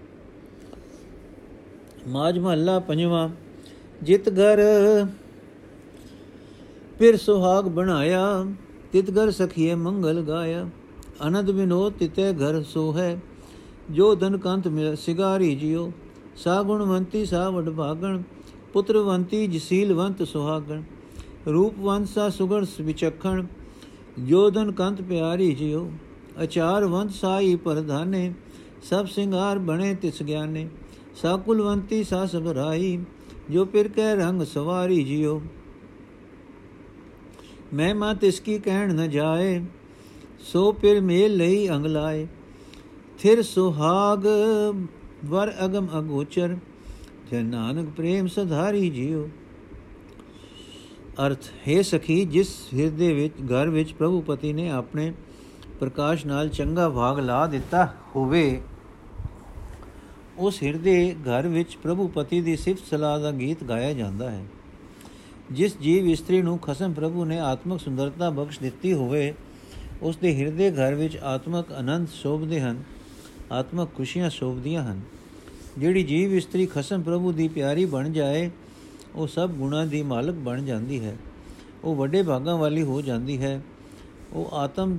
ਮਾਜ 2.07 2.39
ਮਹੱਲਾ 2.39 2.79
ਪੰਜਵਾਂ 2.79 3.29
ਜਿਤ 4.03 4.29
ਘਰ, 4.29 4.59
ਫਿਰ 6.99 7.17
ਸੁਹਾਗ 7.17 7.65
ਬਣਾਇਆ। 7.65 8.45
ਤਿਤ 8.91 9.09
ਘਰ 9.09 9.31
ਸਖੀਏ 9.31 9.75
ਮੰਗਲ 9.75 10.21
ਗਾਇਆ। 10.21 10.69
ਅਨੰਦ 11.27 11.49
ਵਿਨੋਦ 11.49 11.93
ਤਿਤੇ 11.93 12.31
ਘਰ 12.33 12.61
ਸੋ 12.63 12.93
ਹੈ 12.97 13.19
ਜੋ 13.91 14.15
ਧਨ 14.15 14.37
ਕੰਤ 14.37 14.67
ਮਿਲ, 14.67 14.95
ਸਿਗਾਰੀ 14.95 15.55
ਜਿਓ 15.55 15.91
ਸਾ 16.35 16.61
ਗੁਣਵੰਤੀ 16.63 17.25
ਸਾ 17.25 17.49
ਵਡ 17.49 17.69
ਭਾਗਣ। 17.69 18.21
ਪੁੱਤਰਵੰਤੀ 18.73 19.47
ਜਸੀਲਵੰਤ 19.47 20.23
ਸੁਹਾਗਣ। 20.23 20.81
ਰੂਪਵੰਤ 21.47 22.07
ਸਾ 22.07 22.29
ਸੁਗਣ 22.29 22.65
ਵਿਚਖਣ। 22.81 23.45
ਜੋ 24.19 24.49
ਧਨ 24.49 24.71
ਕੰਤ 24.71 25.01
ਪਿਆਰੀ 25.01 25.53
ਜਿਓ 25.53 25.91
ਅਚਾਰ 26.43 26.85
ਵੰਤ 26.85 27.11
ਸਾਈ 27.11 27.55
ਪਰਧਾਨੇ। 27.55 28.33
ਸਭ 28.89 29.05
ਸਿੰਗਾਰ 29.05 29.59
ਬਣੇ 29.59 29.93
ਤਿਸ 29.95 30.23
ਗਿਆਨੇ। 30.23 30.69
ਸਾ 31.15 31.37
ਕੁਲਵੰਤੀ 31.37 32.03
ਸਾ 32.03 32.25
ਸਭ 32.25 32.47
ਰਾਈ 32.47 32.97
ਜੋ 33.51 33.63
ਪਿਰ 33.65 33.87
ਕੈ 33.87 34.13
ਰੰਗ 34.15 34.41
ਸਵਾਰੀ 34.43 35.03
ਜਿਓ। 35.03 35.41
ਮੈਂ 37.73 37.93
ਮਾ 37.95 38.13
ਤਿਸ 38.13 38.39
ਕੀ 38.39 38.57
ਕਹਿਣ 38.59 38.93
ਨ 38.93 39.09
ਜਾਏ, 39.09 39.61
ਸੋ 40.41 40.71
ਪਿਰ 40.71 41.01
ਮੇਲ 41.01 41.35
ਲਈ 41.37 41.67
ਅੰਗਲਾਏ 41.69 42.27
ਥਿਰ 43.19 43.41
ਸੁਹਾਗ 43.41 44.27
ਵਰ 45.25 45.51
ਅਗਮ 45.65 45.87
ਅਗੋਚਰ 45.99 46.55
ਜੇ 47.31 47.41
ਨਾਨਕ 47.43 47.89
ਪ੍ਰੇਮ 47.89 48.27
ਸਧਾਰੀ 48.27 48.89
ਜਿਓ। 48.89 49.27
ਅਰਥ, 51.25 51.51
ਹੈ 51.67 51.81
ਸਖੀ, 51.81 52.23
ਜਿਸ 52.25 52.55
ਹਿਰਦੇ 52.73 53.13
ਵਿੱਚ, 53.13 53.33
ਘਰ 53.43 53.69
ਵਿੱਚ 53.69 53.93
ਪ੍ਰਭੂ 53.93 54.21
ਪਤੀ 54.21 54.53
ਨੇ 54.53 54.69
ਆਪਣੇ 54.71 55.11
ਪ੍ਰਕਾਸ਼ 55.79 56.25
ਨਾਲ 56.25 56.49
ਚੰਗਾ 56.49 56.89
ਭਾਗ 56.89 57.19
ਲਾ 57.19 57.45
ਦਿੱਤਾ 57.47 57.87
ਹੋਵੇ 58.15 58.61
ਉਸ 60.41 60.63
ਹਿਰਦੇ 60.63 61.15
ਘਰ 61.21 61.47
ਵਿੱਚ 61.47 61.77
ਪ੍ਰਭੂ 61.83 62.07
ਪਤੀ 62.07 62.41
ਦੀ 62.41 62.57
ਸਿਫਤ 62.57 62.85
ਸਲਾਹ 62.85 63.19
ਦਾ 63.19 63.31
ਗੀਤ 63.31 63.63
ਗਾਇਆ 63.63 63.93
ਜਾਂਦਾ 63.93 64.31
ਹੈ। 64.31 64.45
ਜਿਸ 65.51 65.77
ਜੀਵ 65.77 66.07
ਇਸਤਰੀ 66.07 66.41
ਨੂੰ 66.41 66.59
ਖਸਮ 66.59 66.93
ਪ੍ਰਭੂ 66.93 67.25
ਨੇ 67.25 67.39
ਆਤਮਿਕ 67.39 67.79
ਸੁੰਦਰਤਾ 67.79 68.29
ਬਖਸ਼ 68.29 68.59
ਦਿੱਤੀ 68.59 68.93
ਹੋਵੇ, 68.93 69.33
ਉਸ 70.01 70.17
ਦੇ 70.17 70.35
ਹਿਰਦੇ 70.35 70.71
ਘਰ 70.71 70.93
ਵਿੱਚ 70.93 71.17
ਆਤਮਿਕ 71.17 71.71
ਆਨੰਦ 71.71 72.07
ਸ਼ੋਭਦੇ 72.07 72.61
ਹਨ, 72.61 72.83
ਆਤਮਿਕ 73.51 73.89
ਖੁਸ਼ੀਆਂ 73.97 74.29
ਸ਼ੋਭਦੀਆਂ 74.29 74.91
ਹਨ। 74.91 75.01
ਜਿਹੜੀ 75.77 76.03
ਜੀਵ 76.03 76.33
ਇਸਤਰੀ 76.33 76.65
ਖਸਮ 76.65 77.01
ਪ੍ਰਭੂ 77.01 77.31
ਦੀ 77.31 77.47
ਪਿਆਰੀ 77.47 77.85
ਬਣ 77.85 78.09
ਜਾਏ, 78.09 78.51
ਉਹ 79.15 79.27
ਸਭ 79.27 79.49
ਗੁਣਾਂ 79.49 79.85
ਦੀ 79.85 80.01
ਮਾਲਕ 80.01 80.35
ਬਣ 80.35 80.63
ਜਾਂਦੀ 80.63 80.99
ਹੈ। 80.99 81.17
ਉਹ 81.83 81.95
ਵੱਡੇ 81.95 82.23
ਭਾਗਾਂ 82.23 82.57
ਵਾਲੀ 82.57 82.81
ਹੋ 82.81 83.01
ਜਾਂਦੀ 83.01 83.41
ਹੈ। 83.41 83.61
ਉਹ 84.33 84.49
ਆਤਮ 84.51 84.97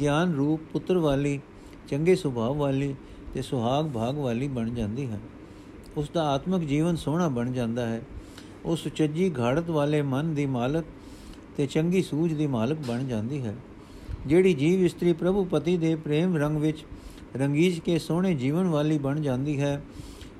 ਗਿਆਨ 0.00 0.34
ਰੂਪ 0.34 0.60
ਪੁੱਤਰ 0.72 0.98
ਵਾਲੀ, 0.98 1.40
ਚੰਗੇ 1.88 2.16
ਸੁਭਾਅ 2.16 2.52
ਵਾਲੀ 2.52 2.94
ਤੇ 3.34 3.42
ਸੁਹਾਗ 3.42 3.86
ਭਾਗ 3.86 4.16
ਵਾਲੀ 4.16 4.48
ਬਣ 4.48 4.70
ਜਾਂਦੀ 4.70 5.06
ਹੈ। 5.06 5.20
ਉਸ 5.96 6.10
ਦਾ 6.14 6.28
ਆਤਮਿਕ 6.28 6.68
ਜੀਵਨ 6.68 6.96
ਸੋਹਣਾ 6.96 7.28
ਬਣ 7.28 7.52
ਜਾਂਦਾ 7.52 7.86
ਹੈ। 7.86 8.02
ਉਹ 8.64 8.76
ਸੁਚੱਜੀ 8.76 9.34
ਘਾੜਤ 9.38 9.70
ਵਾਲੇ 9.70 10.02
ਮਨ 10.02 10.34
ਦੀ 10.34 10.46
ਮਾਲਕ 10.46 10.84
ਤੇ 11.56 11.66
ਚੰਗੀ 11.66 12.02
ਸੂਝ 12.02 12.34
ਦੀ 12.34 12.46
ਮਾਲਕ 12.46 12.78
ਬਣ 12.88 13.04
ਜਾਂਦੀ 13.04 13.42
ਹੈ। 13.42 13.56
ਜਿਹੜੀ 14.26 14.54
ਜੀਵ 14.54 14.84
ਇਸਤਰੀ 14.84 15.12
ਪ੍ਰਭੂ 15.12 15.44
ਪਤੀ 15.44 15.76
ਦੇ 15.76 15.94
ਪ੍ਰੇਮ 15.94 16.36
ਰੰਗ 16.36 16.56
ਵਿੱਚ 16.56 16.84
ਰੰਗੀਜ 17.36 17.78
ਕੇ 17.78 17.98
ਸੋਹਣੇ 17.98 18.34
ਜੀਵਨ 18.34 18.66
ਵਾਲੀ 18.66 18.98
ਬਣ 18.98 19.20
ਜਾਂਦੀ 19.20 19.60
ਹੈ 19.60 19.84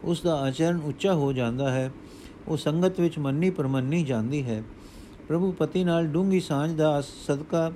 ਉਸ 0.04 0.22
ਦਾ 0.22 0.34
ਆਚਰਣ 0.34 0.80
ਉੱਚਾ 0.80 1.14
ਹੋ 1.14 1.32
ਜਾਂਦਾ 1.32 1.70
ਹੈ। 1.70 1.92
ਉਹ 2.48 2.56
ਸੰਗਤ 2.56 3.00
ਵਿੱਚ 3.00 3.18
ਮੰਨੀ 3.18 3.50
ਪਰਮੰਨੀ 3.50 4.02
ਜਾਂਦੀ 4.02 4.42
ਹੈ। 4.42 4.62
ਪ੍ਰਭੂ 5.28 5.52
ਪਤੀ 5.52 5.84
ਨਾਲ 5.84 6.06
ਡੂੰਗੀ 6.06 6.40
ਸਾਂਝ 6.40 6.72
ਦਾ 6.72 7.00
ਸਦਕਾ 7.00 7.72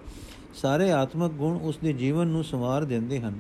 ਸਾਰੇ 0.55 0.93
ਆਤਮਿਕ 0.93 1.33
ਗੁਣ 1.33 1.57
ਉਸ 1.57 1.79
ਦੇ 1.79 1.93
ਜੀਵਨ 1.93 2.27
ਨੂੰ 2.27 2.45
ਸੰਵਾਰ 2.45 2.85
ਦਿੰਦੇ 2.85 3.21
ਹਨ। 3.21 3.39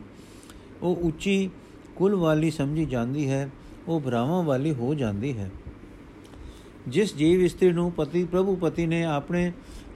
ਉਹ 0.82 0.96
ਉੱਚੀ 0.96 1.50
ਕੁਲ 1.98 2.14
ਵਾਲੀ 2.14 2.50
ਸਮਝੀ 2.50 2.84
ਜਾਂਦੀ 2.84 3.30
ਹੈ, 3.30 3.50
ਉਹ 3.88 4.00
ਭਰਾਵਾਂ 4.00 4.42
ਵਾਲੀ 4.42 4.74
ਹੋ 4.74 4.94
ਜਾਂਦੀ 4.94 5.38
ਹੈ। 5.38 5.50
ਜਿਸ 6.88 7.16
ਜੀਵ 7.16 7.40
ਇਸਤਰੀ 7.40 7.72
ਨੂੰ 7.72 7.90
ਪਤੀ, 7.92 8.24
ਪ੍ਰਭੂ 8.24 8.56
ਪਤੀ 8.56 8.86
ਨੇ 8.86 9.04
ਆਪਣੇ 9.04 9.52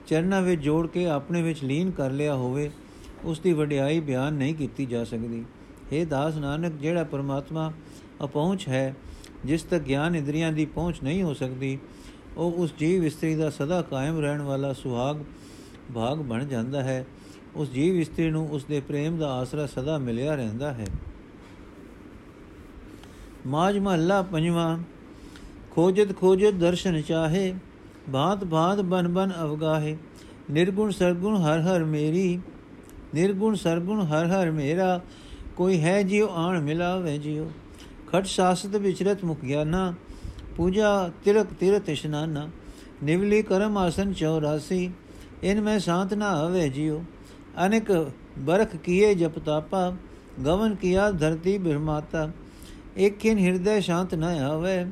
ਚਰਨਾਂ 0.07 0.41
ਵਿੱਚ 0.41 0.61
ਜੋੜ 0.61 0.87
ਕੇ 0.87 1.05
ਆਪਣੇ 1.07 1.41
ਵਿੱਚ 1.41 1.63
ਲੀਨ 1.63 1.91
ਕਰ 1.91 2.11
ਲਿਆ 2.11 2.35
ਹੋਵੇ 2.35 2.69
ਉਸ 3.23 3.39
ਦੀ 3.39 3.53
ਵਡਿਆਈ 3.53 3.99
ਬਿਆਨ 3.99 4.33
ਨਹੀਂ 4.33 4.55
ਕੀਤੀ 4.55 4.85
ਜਾ 4.85 5.03
ਸਕਦੀ। 5.03 5.43
हे 5.93 6.07
ਦਾਸ 6.07 6.37
ਨਾਨਕ, 6.37 6.73
ਜਿਹੜਾ 6.73 7.03
ਪਰਮਾਤਮਾ 7.03 7.71
ਅਪਹੁੰਚ 8.23 8.67
ਹੈ, 8.67 8.95
ਜਿਸ 9.45 9.63
ਤੱਕ 9.63 9.83
ਗਿਆਨ 9.83 10.15
ਇੰਦਰੀਆਂ 10.15 10.51
ਦੀ 10.51 10.65
ਪਹੁੰਚ 10.65 11.03
ਨਹੀਂ 11.03 11.23
ਹੋ 11.23 11.33
ਸਕਦੀ, 11.33 11.77
ਉਹ 12.37 12.51
ਉਸ 12.51 12.73
ਜੀਵ 12.79 13.05
ਇਸਤਰੀ 13.05 13.35
ਦਾ 13.35 13.49
ਸਦਾ 13.49 13.81
ਕਾਇਮ 13.81 14.19
ਰਹਿਣ 14.19 14.41
ਵਾਲਾ 14.41 14.73
ਸੁਹਾਗ 14.73 15.17
ਭਾਗ 15.95 16.17
ਬਣ 16.17 16.45
ਜਾਂਦਾ 16.45 16.83
ਹੈ। 16.83 17.05
ਉਸ 17.55 17.71
ਜੀਵ 17.71 17.95
ਇਸਤਰੀ 17.95 18.29
ਨੂੰ 18.29 18.47
ਉਸ 18.49 18.63
ਦੇ 18.63 18.79
ਪ੍ਰੇਮ 18.79 19.17
ਦਾ 19.17 19.31
ਆਸਰਾ 19.33 19.65
ਸਦਾ 19.65 19.97
ਮਿਲਿਆ 19.97 20.35
ਰਹਿੰਦਾ 20.35 20.73
ਹੈ। 20.73 20.85
ਮਾਜ 23.45 23.77
ਮਹੱਲਾ 23.77 24.21
ਪੰਜਵਾਂ 24.21 24.77
ਖੋਜਤ 25.71 26.15
ਖੋਜਤ 26.15 26.53
ਦਰਸ਼ਨ 26.53 27.01
ਚਾਹੇ 27.01 27.53
ਬਾਤ 28.09 28.43
ਬਾਤ 28.43 28.81
ਬਨ 28.81 29.07
ਬਨ 29.07 29.31
ਅਵਗਾਹੇ 29.41 29.95
ਨਿਰਗੁਣ 30.51 30.91
ਸਰਗੁਣ 30.91 31.37
ਹਰ 31.37 31.61
ਹਰ 31.61 31.83
ਮੇਰੀ 31.85 32.39
ਨਿਰਗੁਣ 33.15 33.55
ਸਰਗੁਣ 33.55 34.01
ਹਰ 34.03 34.27
ਹਰ 34.27 34.51
ਮੇਰਾ 34.51 34.99
ਕੋਈ 35.57 35.79
ਹੈ 35.79 36.01
ਜਿਉ 36.03 36.27
ਆਣ 36.35 36.59
ਮਿਲਾਵੇ 36.61 37.17
ਜਿਉ 37.17 37.47
ਖਟ 38.07 38.25
ਸਾਸਤ 38.25 38.75
ਵਿਚਰਤ 38.75 39.23
ਮੁਖ 39.25 39.39
ਗਿਆਨਾ 39.39 39.93
ਪੂਜਾ 40.57 41.11
ਤਿਰਕ 41.25 41.53
ਤਿਰਤ 41.59 41.89
ਇਸ਼ਨਾਨਾ 41.89 42.47
ਨਿਵਲੀ 43.03 43.41
ਕਰਮ 43.41 43.77
ਆਸਨ 43.77 44.13
84 44.13 44.87
ਇਨ 45.43 45.61
ਮੈਂ 45.61 45.77
ਸ਼ਾਂਤ 45.79 46.13
ਨਾ 46.13 46.29
ਆਵੇ 46.37 46.67
ਜਿਉ 46.69 47.01
ਅਨੇਕ 47.65 47.91
ਬਰਖ 48.39 48.75
ਕੀਏ 48.75 49.13
ਜਪ 49.15 49.39
ਤਾਪਾ 49.39 49.89
ਗਵਨ 50.45 50.75
ਕੀਆ 50.75 51.09
ਧਰਤੀ 51.11 51.57
ਬਿਰਮਾਤਾ 51.57 52.29
ਇਕਿਨ 52.97 53.37
ਹਿਰਦੈ 53.37 53.79
ਸ਼ਾਂਤ 53.79 54.15
ਨ 54.15 54.23
ਆਵੇ, 54.23 54.85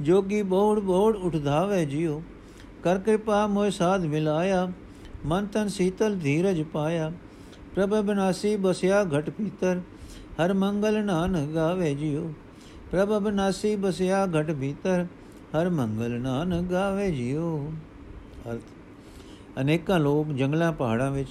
ਜੋਗੀ 0.00 0.42
ਬੋੜ 0.42 0.80
ਬੋੜ 0.80 1.16
ਉਠਧਾਵੇ 1.16 1.84
ਜਿਉ। 1.84 2.22
ਕਰ 2.82 2.98
ਕਿਰਪਾ 2.98 3.46
ਮੋਇ 3.46 3.70
ਸਾਧ 3.70 4.04
ਮਿਲਾਇਆ, 4.04 4.72
ਮਨ 5.26 5.46
ਤਨ 5.46 5.68
ਸੀਤਲ 5.68 6.16
ਧੀਰਜ 6.16 6.62
ਪਾਇਆ। 6.62 7.12
ਪ੍ਰਭ 7.74 7.88
ਬਨਾਸੀ 7.88 8.56
ਬਸਿਆ 8.56 9.04
ਘਟ 9.04 9.30
ਭੀਤਰ 9.30 9.80
ਹਰ 10.44 10.52
ਮੰਗਲ 10.52 11.04
ਨਾਨਕ 11.04 11.48
ਗਾਵੇ 11.48 11.94
ਜਿਉ। 11.94 12.32
ਪ੍ਰਭ 12.90 13.22
ਬਨਾਸੀ 13.22 13.76
ਬਸਿਆ 13.76 14.26
ਘਟ 14.26 14.50
ਭੀਤਰ 14.50 15.06
ਹਰ 15.54 15.68
ਮੰਗਲ 15.68 16.20
ਨਾਨਕ 16.20 16.70
ਗਾਵੇ 16.70 17.10
ਜਿਉ। 17.10 17.72
ਅਰਥ। 18.50 18.60
ਅਨੇਕਾਂ 19.60 20.00
ਲੋਕ 20.00 20.28
ਜੰਗਲਾਂ 20.28 20.72
ਪਹਾੜਾਂ 20.72 21.10
ਵਿੱਚ 21.10 21.28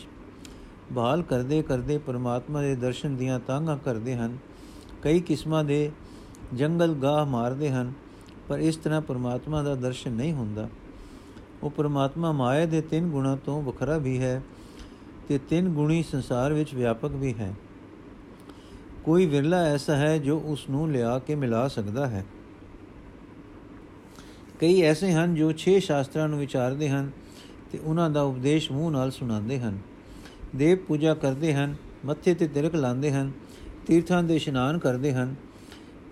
ਬਹਾਲ 0.92 1.22
ਕਰਦੇ 1.22 1.62
ਕਰਦੇ 1.62 1.98
ਪਰਮਾਤਮਾ 1.98 2.62
ਦੇ 2.62 2.76
ਦਰਸ਼ਨ 2.76 3.16
ਦੀਆਂ 3.16 3.40
ਤਾਂਘਾਂ 3.40 3.78
ਕਰਦੇ 3.78 4.16
ਹਨ। 4.16 4.38
ਕਈ 5.04 5.20
ਕਿਸਮਾਂ 5.20 5.64
ਦੇ 5.64 5.92
ਜੰਗਲ 6.56 6.94
ਗਾਹ 6.94 7.26
ਮਾਰਦੇ 7.26 7.70
ਹਨ, 7.70 7.94
ਪਰ 8.48 8.60
ਇਸ 8.60 8.76
ਤਰ੍ਹਾਂ 8.76 9.02
ਪਰਮਾਤਮਾ 9.02 9.64
ਦਾ 9.64 9.76
ਦਰਸ਼ਨ 9.76 10.12
ਨਹੀਂ 10.12 10.34
ਹੁੰਦਾ। 10.34 10.70
ਉਹ 11.64 11.70
ਪਰਮਾਤਮਾ 11.70 12.32
ਮਾਇਆ 12.32 12.66
ਦੇ 12.66 12.82
ਤਿੰਨ 12.82 13.10
ਗੁਣਾਂ 13.10 13.38
ਤੋਂ 13.38 13.62
ਵੱਖਰਾ 13.62 13.98
ਵੀ 13.98 14.20
ਹੈ 14.20 14.42
ਤੇ 15.28 15.38
ਤਿੰਨ 15.38 15.70
ਗੁਣੀ 15.70 16.04
ਸੰਸਾਰ 16.04 16.54
ਵਿੱਚ 16.54 16.74
ਵਿਆਪਕ 16.74 17.12
ਵੀ 17.12 17.34
ਹੈ। 17.34 17.54
ਕੋਈ 19.04 19.26
ਵਿਰਲਾ 19.26 19.58
ਐਸਾ 19.58 19.96
ਹੈ 19.96 20.18
ਜੋ 20.18 20.40
ਉਸ 20.40 20.70
ਨੂੰ 20.70 20.92
ਲਿਆ 20.92 21.20
ਕੇ 21.20 21.36
ਮਿਲਾ 21.36 21.68
ਸਕਦਾ 21.68 22.08
ਹੈ। 22.08 22.26
ਕਈ 24.60 24.82
ਐਸੇ 24.82 25.12
ਹਨ 25.12 25.36
ਜੋ 25.36 25.52
6 25.52 25.80
ਸ਼ਾਸਤਰਾਂ 25.80 26.28
ਨੂੰ 26.28 26.40
ਵਿਚਾਰਦੇ 26.40 26.90
ਹਨ 26.90 27.12
ਤੇ 27.72 27.78
ਉਹਨਾਂ 27.78 28.10
ਦਾ 28.10 28.22
ਉਪਦੇਸ਼ 28.22 28.72
ਮੂੰਹ 28.72 28.92
ਨਾਲ 28.92 29.12
ਸੁਣਾਉਂਦੇ 29.12 29.60
ਹਨ। 29.60 29.78
ਦੇਵ 30.56 30.78
ਪੂਜਾ 30.78 31.14
ਕਰਦੇ 31.14 31.54
ਹਨ, 31.54 31.76
ਮੱਥੇ 32.06 32.34
ਤੇ 32.34 32.48
ਤਿਲਕ 32.48 32.76
ਲਾਉਂਦੇ 32.76 33.12
ਹਨ, 33.12 33.32
ਤੀਰਥਾਂ 33.88 34.24
ਦੇ 34.24 34.36
ਇਸ਼ਨਾਨ 34.36 34.78
ਕਰਦੇ 34.78 35.14
ਹਨ 35.14 35.36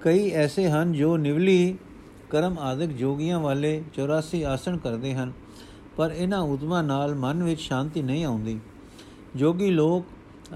ਕਈ 0.06 0.30
ਐਸੇ 0.30 0.70
ਹਨ 0.70 0.94
ਜੋ 0.94 1.18
ਨਿਵਲੀ 1.18 1.78
ਕਰਮ 2.30 2.60
ਆਦਿਕ 2.60 2.90
ਜੋਗੀਆਂ 2.90 3.40
ਵਾਲੇ 3.40 3.84
84 3.94 4.44
ਆਸਣ 4.44 4.78
ਕਰਦੇ 4.78 5.14
ਹਨ, 5.14 5.32
ਪਰ 5.98 6.12
ਇਹਨਾਂ 6.12 6.40
ਉਦਮਾਂ 6.40 6.84
ਨਾਲ 6.84 7.16
ਮਨ 7.16 7.44
ਵਿੱਚ 7.44 7.62
ਸ਼ਾਂਤੀ 7.62 8.02
ਨਹੀਂ 8.02 8.26
ਆਉਂਦੀ। 8.26 8.60
ਜੋਗੀ 9.36 9.70
ਲੋਕ 9.70 10.06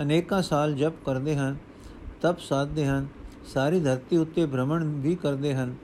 ਅਨੇਕਾਂ 0.01 0.41
ਸਾਲ 0.41 0.75
ਜਪ 0.75 0.93
ਕਰਦੇ 1.05 1.35
ਹਨ, 1.35 1.57
ਤਪ 2.21 2.39
ਸਾਧਦੇ 2.39 2.85
ਹਨ, 2.85 3.07
ਸਾਰੀ 3.53 3.79
ਧਰਤੀ 3.79 4.17
ਉੱਤੇ 4.17 4.45
ਭ੍ਰਮਣ 4.45 4.83
ਵੀ 4.83 5.15
ਕਰਦੇ 5.15 5.53
ਹਨ। 5.53 5.75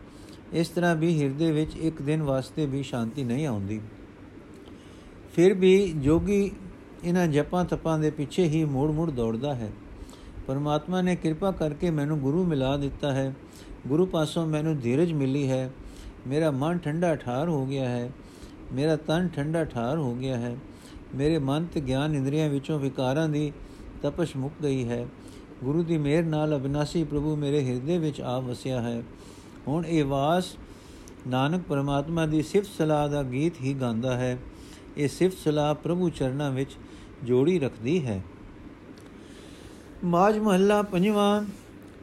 ਇਸ 0.54 0.68
ਤਰ੍ਹਾਂ 0.68 0.96
ਵੀ 0.96 1.22
ਹਿਰਦੇ 1.22 1.52
ਵਿੱਚ 1.52 1.76
ਇੱਕ 1.76 2.02
ਦਿਨ 2.02 2.22
ਵਾਸਤੇ 2.22 2.66
ਵੀ 2.66 2.84
ਸ਼ਾਂਤੀ 2.84 3.24
ਨਹੀਂ 3.24 3.48
ਆਉਂਦੀ। 3.48 3.82
ਫਿਰ 5.34 5.54
ਵੀ 5.54 5.94
ਜੋਗੀ 5.98 6.52
ਇਹਨਾਂ 7.04 7.28
ਜਪਾਂ 7.28 7.66
ਤਪਾਂ 7.66 8.00
ਦੇ 8.00 8.10
ਪਿੱਛੇ 8.10 8.44
ਹੀ 8.44 8.66
ਮੋੜ-ਮੋੜ 8.66 9.12
ਦੌੜਦਾ 9.12 9.56
ਹੈ। 9.56 9.72
ਪਰਮਾਤਮਾ 10.48 11.02
ਨੇ 11.02 11.16
ਕਿਰਪਾ 11.16 11.52
ਕਰਕੇ 11.52 11.90
ਮੈਨੂੰ 11.90 12.20
ਗੁਰੂ 12.20 12.44
ਮਿਲਾ 12.44 12.78
ਦਿੱਤਾ 12.78 13.14
ਹੈ। 13.14 13.36
ਗੁਰੂ 13.88 14.06
ਪਾਸੋਂ 14.06 14.48
ਮੈਨੂੰ 14.48 14.80
ਧੀਰਜ 14.80 15.14
ਮਿਲੀ 15.14 15.50
ਹੈ। 15.50 15.74
ਮੇਰਾ 16.28 16.52
ਮਨ 16.52 16.78
ਠੰਡਾ 16.78 17.16
ਠਾਰ 17.16 17.50
ਹੋ 17.50 17.66
ਗਿਆ 17.66 17.90
ਹੈ। 17.90 18.12
ਮੇਰਾ 18.74 18.96
ਤਨ 18.96 19.28
ਠੰਡਾ 19.28 19.64
ਠਾਰ 19.64 19.98
ਹੋ 19.98 20.16
ਗਿਆ 20.16 20.38
ਹੈ। 20.38 20.58
ਮੇਰੇ 21.16 21.40
ਮਨ 21.40 21.66
ਤੇ 21.66 21.82
ਗਿਆਨ 21.82 22.16
ਇੰਦਰੀਆਂ 22.16 22.50
ਵਿੱਚੋਂ 22.50 22.80
ਵਿਕਾਰਾਂ 22.80 23.30
ਦੀ 23.30 23.52
ਤਪਸ਼ 24.02 24.38
ਮੁੱਕ 24.38 24.54
ਗਈ 24.64 24.90
ਹੈ। 24.90 25.08
ਗੁਰੂ 25.64 25.84
ਦੀ 25.84 25.98
ਮਿਹਰ 25.98 26.24
ਨਾਲ 26.24 26.58
ਅਬਿਨਾਸੀ 26.58 27.04
ਪ੍ਰਭੂ 27.04 27.36
ਮੇਰੇ 27.36 27.66
ਹਿਰਦੇ 27.66 27.98
ਵਿੱਚ 27.98 28.22
ਆ 28.22 28.40
ਵਸਿਆ 28.40 28.82
ਹੈ। 28.82 29.04
ਹੁਣ 29.68 29.86
ਇਹ 29.86 30.06
ਵਾਸ 30.06 30.46
ਨਾਨਕ 31.28 31.64
ਪਰਮਾਤਮਾ 31.64 32.26
ਦੀ 32.26 32.42
ਸਿਫਤ 32.42 32.70
ਸਲਾਹ 32.78 33.10
ਦਾ 33.10 33.24
ਗੀਤ 33.24 33.54
ਹੀ 33.62 33.74
ਗਾਉਂਦਾ 33.74 34.18
ਹੈ। 34.18 34.38
ਇਹ 34.98 35.08
ਸਿਫਤ 35.08 35.38
ਸਲਾਹ 35.38 35.76
ਪ੍ਰਭੂ 35.76 36.10
ਚਰਨਾਂ 36.10 36.52
ਵਿੱਚ 36.52 36.72
ਜੋੜੀ 37.24 37.60
ਰੱਖਦੀ 37.60 38.06
ਹੈ। 38.06 38.24
ਮਾਜ 40.06 40.38
ਮਹੱਲਾ 40.38 40.82
ਪੰਜਵਾਂ, 40.82 41.44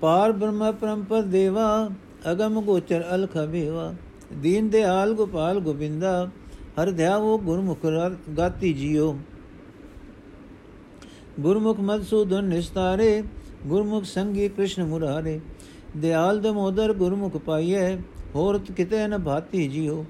ਪਾਰ 0.00 0.32
ਬ੍ਰਹਮ 0.32 0.72
ਪਰਮਪਦ 0.72 1.24
ਦੇਵਾ, 1.24 1.90
ਅਗਮ 2.30 2.60
ਗੋਚਰ 2.60 3.04
ਅਲਖ 3.14 3.36
ਬੇਵਾ 3.38 3.92
ਦੀਨ 4.32 4.68
ਦਿਆਲ 4.68 5.12
ਗੋਪਾਲ 5.14 5.60
ਗੋਬਿੰਦਾ, 5.60 6.28
ਹਰ 6.78 6.90
ਧਿਆਵੋ 6.90 7.38
ਗੁਰਮੁਖ 7.38 7.86
ਗਾਤੀ 8.38 8.72
ਜੀਓ। 8.72 9.16
ਗੁਰਮੁਖ 11.40 11.80
ਮਦਸੂਦਨ 11.80 12.44
ਨਿਸਤਾਰੇ, 12.44 13.22
ਗੁਰਮੁਖ 13.66 14.04
ਸੰਗੀ 14.04 14.48
ਕ੍ਰਿਸ਼ਨ 14.48 14.84
ਮੁਰਾਰੇ। 14.84 15.40
ਦਿਆਲ 15.96 16.40
ਦਮੋਦਰ 16.40 16.92
ਗੁਰਮੁਖ 16.92 17.36
ਪਾਈਐ, 17.36 17.96
ਹੋਰਤ 18.34 18.72
ਕਿਤੇ 18.72 19.06
ਨ 19.06 19.18
ਭਾਤੀ 19.18 19.68
ਜੀਓ। 19.68 20.04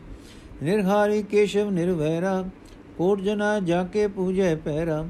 ਨਿਰਹਾਰੀ 0.63 1.23
ਕੇਸ਼ਵ 1.23 1.71
ਨਿਰਵੈਰਾ, 1.71 2.45
ਕੋਟ 2.99 3.21
ਜਨਾ 3.21 3.59
ਜਾ 3.61 3.83
ਕੇ 3.85 4.07
ਪੂਜੈ 4.07 4.55
ਪਹਿਰਾ 4.57 5.05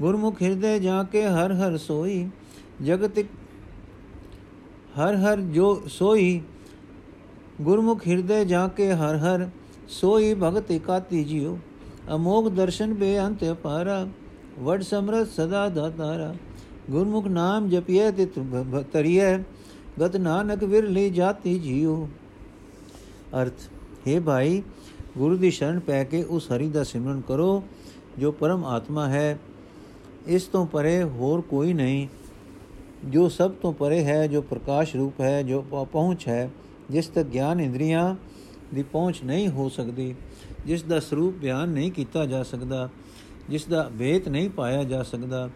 ਗੁਰਮੁਖ 0.00 0.42
ਹਿਰਦੇ 0.42 0.78
ਜਾ 0.78 1.02
ਕੇ 1.02 1.24
ਹਰ 1.24 1.52
ਹਰ 1.52 1.76
ਸੋਈ, 1.76 2.26
ਜਗਤ 2.84 3.18
ਹਰ 4.98 5.16
ਹਰ 5.16 5.40
ਜੋ 5.50 5.82
ਸੋਈ, 5.88 6.40
ਗੁਰਮੁਖ 7.60 8.06
ਹਿਰਦੇ 8.08 8.44
ਜਾ 8.44 8.66
ਕੇ 8.68 8.92
ਹਰ 8.92 9.16
ਹਰ 9.16 9.48
ਸੋਈ, 9.90 10.34
ਭਗਤ 10.34 10.70
ਇਕਾਤੀ 10.70 11.22
ਜਿਉ। 11.24 11.56
ਅਮੋਗ 12.14 12.48
ਦਰਸ਼ਨ 12.48 12.94
ਬੇਅੰਤ 12.94 13.44
ਅਪਾਰਾ, 13.52 14.06
ਵਡ 14.58 14.82
ਸਮਰਤ 14.82 15.28
ਸਦਾ 15.28 15.68
ਦਾਤਾਰਾ। 15.68 16.34
ਗੁਰਮੁਖ 16.90 17.26
ਨਾਮ 17.26 17.68
ਜਪਿਐ 17.68 18.10
ਤੇ 18.10 18.26
ਤਰੀਐ 18.92 19.36
ਗਤ 20.00 20.16
ਨਾਨਕ 20.16 20.64
ਵਿਰਲੀ 20.64 21.08
ਜਾਤੀ 21.10 21.58
ਜਿਉ। 21.58 22.06
ਅਰਥ, 23.42 23.68
ਹੈ 24.08 24.20
ਭਾਈ, 24.20 24.62
ਗੁਰੂ 25.18 25.36
ਦੀ 25.36 25.50
ਸ਼ਰਨ 25.50 25.78
ਪੈ 25.80 26.02
ਕੇ 26.04 26.22
ਉਸ 26.22 26.50
ਹਰੀ 26.52 26.68
ਦਾ 26.68 26.82
ਸਿਮਰਨ 26.84 27.20
ਕਰੋ, 27.20 27.62
ਜੋ 28.18 28.32
ਪਰਮ 28.32 28.64
ਆਤਮਾ 28.64 29.08
ਹੈ। 29.08 29.38
ਇਸ 30.26 30.42
ਤੋਂ 30.42 30.66
ਪਰੇ 30.66 31.02
ਹੋਰ 31.02 31.40
ਕੋਈ 31.40 31.72
ਨਹੀਂ। 31.72 32.06
ਜੋ 33.04 33.28
ਸਭ 33.28 33.50
ਤੋਂ 33.52 33.72
ਪਰੇ 33.72 34.04
ਹੈ, 34.04 34.26
ਜੋ 34.26 34.40
ਪ੍ਰਕਾਸ਼ 34.42 34.94
ਰੂਪ 34.96 35.20
ਹੈ, 35.20 35.42
ਜੋ 35.42 35.62
ਪਹੁੰਚ 35.92 36.28
ਹੈ, 36.28 36.50
ਜਿਸ 36.90 37.06
ਤੱਕ 37.06 37.28
ਗਿਆਨ 37.28 37.60
ਇੰਦਰੀਆਂ 37.60 38.14
ਦੀ 38.74 38.82
ਪਹੁੰਚ 38.82 39.22
ਨਹੀਂ 39.24 39.48
ਹੋ 39.48 39.68
ਸਕਦੀ, 39.68 40.14
ਜਿਸ 40.66 40.82
ਦਾ 40.82 41.00
ਸਰੂਪ 41.00 41.34
ਬਿਆਨ 41.34 41.68
ਨਹੀਂ 41.68 41.90
ਕੀਤਾ 41.92 42.24
ਜਾ 42.26 42.42
ਸਕਦਾ, 42.42 42.88
ਜਿਸ 43.50 43.64
ਦਾ 43.64 43.88
ਵੇਤ 43.92 44.28
ਨਹੀਂ 44.28 44.50
ਪਾਇਆ 44.50 44.84
ਜਾ 44.84 45.02
ਸਕਦਾ, 45.02 45.48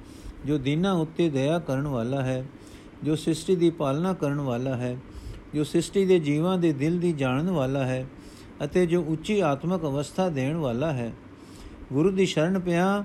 ਜੋ 0.47 0.59
ਦੀਨਾ 0.59 0.93
ਉੱਤੇ 0.93 1.29
ਦਇਆ 1.31 1.59
ਕਰਨ 1.59 1.87
ਵਾਲਾ 1.87 2.23
ਹੈ, 2.23 2.45
ਜੋ 3.05 3.17
ਸ੍ਰਿਸ਼ਟੀ 3.17 3.57
ਦੀ 3.57 3.71
ਪਾਲਣਾ 3.71 4.13
ਕਰਨ 4.13 4.41
ਵਾਲਾ 4.41 4.77
ਹੈ, 4.77 4.97
ਜੋ 5.55 5.65
ਸ੍ਰਿਸ਼ਟੀ 5.65 6.05
ਦੇ 6.07 6.19
ਜੀਵਾਂ 6.19 6.59
ਦੇ 6.59 6.73
ਦਿਲ 6.73 6.99
ਦੀ 7.01 7.13
ਜਾਣਨ 7.13 7.51
ਵਾਲਾ 7.51 7.85
ਹੈ 7.87 8.07
ਅਤੇ 8.65 8.87
ਜੋ 8.87 9.03
ਉੱਚੀ 9.03 9.41
ਆਤਮਿਕ 9.41 9.83
ਅਵਸਥਾ 9.83 10.29
ਦੇਣ 10.29 10.57
ਵਾਲਾ 10.57 10.93
ਹੈ। 10.93 11.13
ਗੁਰੂ 11.93 12.11
ਦੀ 12.11 12.27
ਸ਼ਰਨ 12.27 12.59
ਪਿਆ 12.59 13.05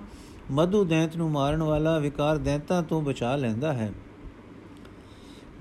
ਮਧੂ 0.51 0.83
ਦੈਂਤ 0.83 1.17
ਨੂੰ 1.17 1.31
ਮਾਰਨ 1.31 1.63
ਵਾਲਾ 1.63 1.99
ਵਿਕਾਰ 1.99 2.37
ਦੈਂਤਾਂ 2.37 2.83
ਤੋਂ 2.83 3.01
ਬਚਾ 3.01 3.35
ਲੈਂਦਾ 3.35 3.73
ਹੈ। 3.73 3.93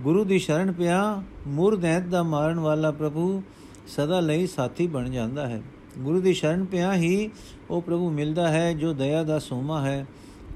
ਗੁਰੂ 0.01 0.25
ਦੀ 0.25 0.39
ਸ਼ਰਨ 0.39 0.73
ਪਿਆ, 0.73 1.23
ਮੁਰ 1.47 1.77
ਦੈਂਤ 1.77 2.05
ਦਾ 2.05 2.23
ਮਾਰਨ 2.23 2.61
ਵਾਲਾ 2.61 2.91
ਪ੍ਰਭੂ 2.91 3.43
ਸਦਾ 3.87 4.21
ਲਈ 4.21 4.47
ਸਾਥੀ 4.47 4.87
ਬਣ 4.87 5.11
ਜਾਂਦਾ 5.11 5.47
ਹੈ। 5.47 5.62
ਗੁਰੂ 5.99 6.21
ਦੀ 6.21 6.35
ਸ਼ਰਨ 6.35 6.65
ਪਿਆ 6.65 6.95
ਹੀ 6.95 7.31
ਉਹ 7.71 7.83
ਪ੍ਰਭੂ 7.83 8.11
ਮਿਲਦਾ 8.11 8.49
ਹੈ 8.49 8.73
ਜੋ 8.73 8.93
ਦਇਆ 8.93 9.23
ਦਾ 9.23 9.39
ਸੋਮਾ 9.39 9.81
ਹੈ, 9.81 10.07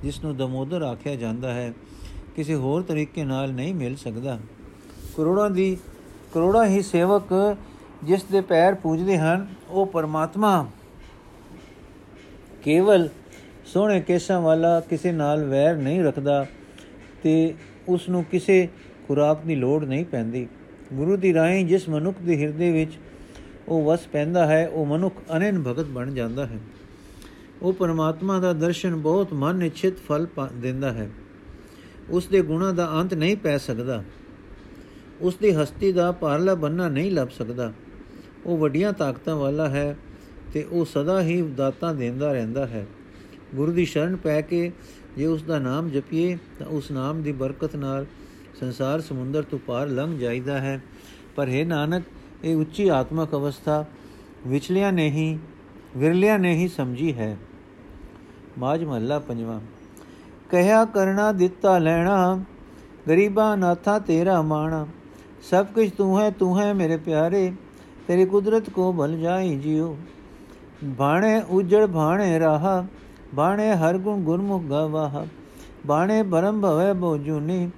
ਜਿਸ 0.02 0.25
ਨੂੰ 0.25 0.37
ਦਮੋਦਰ 0.37 0.83
ਆਖਿਆ 0.83 1.16
ਜਾਂਦਾ 1.16 1.54
ਹੈ। 1.54 1.75
ਕਿਸੇ 2.37 2.54
ਹੋਰ 2.54 2.83
ਤਰੀਕੇ 2.83 3.25
ਨਾਲ 3.25 3.52
ਨਹੀਂ 3.52 3.75
ਮਿਲ 3.75 3.97
ਸਕਦਾ। 3.97 4.38
ਕਰੋੜਾਂ 5.16 5.50
ਦੀ, 5.50 5.76
ਕਰੋੜਾਂ 6.33 6.66
ਹੀ 6.66 6.83
ਸੇਵਕ 6.83 7.56
ਜਿਸ 8.04 8.23
ਦੇ 8.23 8.40
ਪੈਰ 8.40 8.75
ਪੂਜਦੇ 8.75 9.18
ਹਨ, 9.18 9.47
ਉਹ 9.68 9.87
ਪਰਮਾਤਮਾ 9.87 10.66
ਕੇਵਲ 12.64 13.09
ਸੋਹਣੇ 13.66 14.00
ਕੇਸਾਂ 14.00 14.40
ਵਾਲਾ 14.40 14.80
ਕਿਸੇ 14.80 15.12
ਨਾਲ 15.12 15.44
ਵੈਰ 15.44 15.76
ਨਹੀਂ 15.76 16.04
ਰੱਖਦਾ 16.04 16.46
ਤੇ 17.23 17.54
ਉਸ 17.88 18.08
ਨੂੰ 18.08 18.25
ਕਿਸੇ 18.25 18.68
ਖੁਰਾਕ 19.08 19.42
ਦੀ 19.46 19.54
ਲੋੜ 19.54 19.85
ਨਹੀਂ 19.85 20.04
ਪੈਂਦੀ। 20.04 20.49
ਗੁਰੂ 20.92 21.16
ਦੀ 21.16 21.35
ਰਾਹੀਂ 21.35 21.66
ਜਿਸ 21.66 21.88
ਮਨੁੱਖ 21.88 22.18
ਦੇ 22.23 22.42
ਹਿਰਦੇ 22.42 22.73
ਵਿੱਚ 22.73 22.92
ਉਹ 23.68 23.85
ਵਸ 23.85 24.06
ਪੈਂਦਾ 24.06 24.46
ਹੈ, 24.46 24.68
ਉਹ 24.68 24.87
ਮਨੁੱਖ 24.87 25.14
ਅਨੇਨ 25.37 25.62
ਭਗਤ 25.62 25.87
ਬਣ 25.87 26.14
ਜਾਂਦਾ 26.14 26.46
ਹੈ। 26.46 26.58
ਉਹ 27.62 27.73
ਪਰਮਾਤਮਾ 27.73 28.38
ਦਾ 28.38 28.52
ਦਰਸ਼ਨ 28.52 28.96
ਬਹੁਤ 28.96 29.32
ਮਨ 29.32 29.62
ਇਛਿਤ 29.62 29.99
ਫਲ 29.99 30.26
ਦਿੰਦਾ 30.54 30.92
ਹੈ। 30.92 31.11
ਉਸ 32.11 32.26
ਦੇ 32.26 32.42
ਗੁਣਾ 32.42 32.73
ਦਾ 32.73 32.90
ਅੰਤ 32.92 33.14
ਨਹੀਂ 33.14 33.37
ਪੈ 33.37 33.58
ਸਕਦਾ। 33.58 34.04
ਉਸ 35.20 35.37
ਦੀ 35.37 35.50
ਹਸਤੀ 35.50 35.92
ਦਾ 35.92 36.12
ਪਾਰਲਾ 36.12 36.54
ਬੰਨਾ 36.54 36.88
ਨਹੀਂ 36.88 37.12
ਲੱਭ 37.12 37.28
ਸਕਦਾ। 37.28 37.73
ਉਹ 38.46 38.58
ਵੱਡੀਆਂ 38.58 38.92
ਤਾਕਤਾਂ 38.92 39.37
ਵਾਲਾ 39.37 39.68
ਹੈ 39.68 39.96
ਤੇ 40.52 40.66
ਉਹ 40.70 40.85
ਸਦਾ 40.85 41.23
ਹੀ 41.23 41.42
ਦਾਤਾਂ 41.42 41.94
ਦਿੰਦਾ 41.94 42.32
ਰਹਿੰਦਾ 42.32 42.66
ਹੈ। 42.66 42.87
ਗੁਰੂ 43.55 43.73
ਦੀ 43.73 43.85
ਸ਼ਰਨ 43.85 44.17
ਪੈ 44.17 44.41
ਕੇ 44.41 44.71
ਜੇ 45.17 45.26
ਉਸ 45.26 45.43
ਦਾ 45.43 45.59
ਨਾਮ 45.59 45.88
ਜਪੀਏ, 45.88 46.38
ਤਾਂ 46.59 46.67
ਉਸ 46.67 46.91
ਨਾਮ 46.91 47.23
ਦੀ 47.23 47.33
ਬਰਕਤ 47.33 47.76
ਨਾਲ 47.76 48.07
ਸੰਸਾਰ 48.61 49.00
ਸਮੁੰਦਰ 49.00 49.43
ਤੋਂ 49.43 49.59
ਪਾਰ 49.59 49.88
ਲੰਘ 49.88 50.19
ਜਾਈਦਾ 50.19 50.59
ਹੈ। 50.59 50.81
ਪਰ 51.37 51.49
ਹੈ 51.49 51.65
ਨਾਨਕ, 51.65 52.03
ਇਹ 52.45 52.57
ਉੱਚੀ 52.57 52.88
ਆਤਮਕ 52.88 53.35
ਅਵਸਥਾ 53.35 53.85
ਵਿਚਲਿਆਂ 54.47 54.93
ਨਹੀਂ, 54.93 55.38
ਵਿਰਲਿਆਂ 55.97 56.38
ਨੇ 56.38 56.55
ਹੀ 56.55 56.69
ਸਮਝੀ 56.69 57.12
ਹੈ। 57.12 57.37
ਮਾਜ 58.59 58.85
ਮਹੱਲਾ 58.85 59.19
ਪੰਜਵਾਂ, 59.19 59.61
ਕਹਿਆ 60.50 60.85
ਕਰਨਾ 60.85 61.33
ਦਿੱਤਾ 61.33 61.79
ਲੈਣਾ, 61.79 62.45
ਗਰੀਬਾ 63.09 63.55
ਨਾਥਾ 63.57 63.99
ਤੇਰਾ 63.99 64.43
ਮਾਣਾ। 64.43 64.87
ਸਭ 65.50 65.67
ਕੁਝ 65.67 65.91
ਤੂੰ 65.91 66.21
ਹੈ 66.21 66.31
ਤੂੰ 66.31 66.59
ਹੈ 66.61 66.73
ਮੇਰੇ 66.75 66.97
ਪਿਆਰੇ, 66.97 67.53
ਤੇਰੀ 68.09 68.25
ਕੁਦਰਤ 68.25 68.71
ਕੋ 68.71 68.93
ਭਲ 68.93 69.17
ਜਾਈ 69.19 69.57
ਜਿਉ 69.59 69.97
ਬਾਣੇ 70.85 71.41
ਉਜੜ 71.49 71.87
ਬਾਣੇ 71.87 72.38
ਰਹਾ 72.38 72.87
ਬਾਣੇ 73.35 73.75
ਹਰ 73.75 73.99
ਗੁਣ 73.99 74.23
ਗੁਰਮੁਖ 74.23 74.62
ਗਵਾਹ 74.62 75.25
ਬਾਣੇ 75.87 76.23
ਬਰਮ 76.23 76.61
ਭਵੇ 76.61 76.92
ਬੋ 76.92 77.16
ਜੁਨੀ 77.16 77.68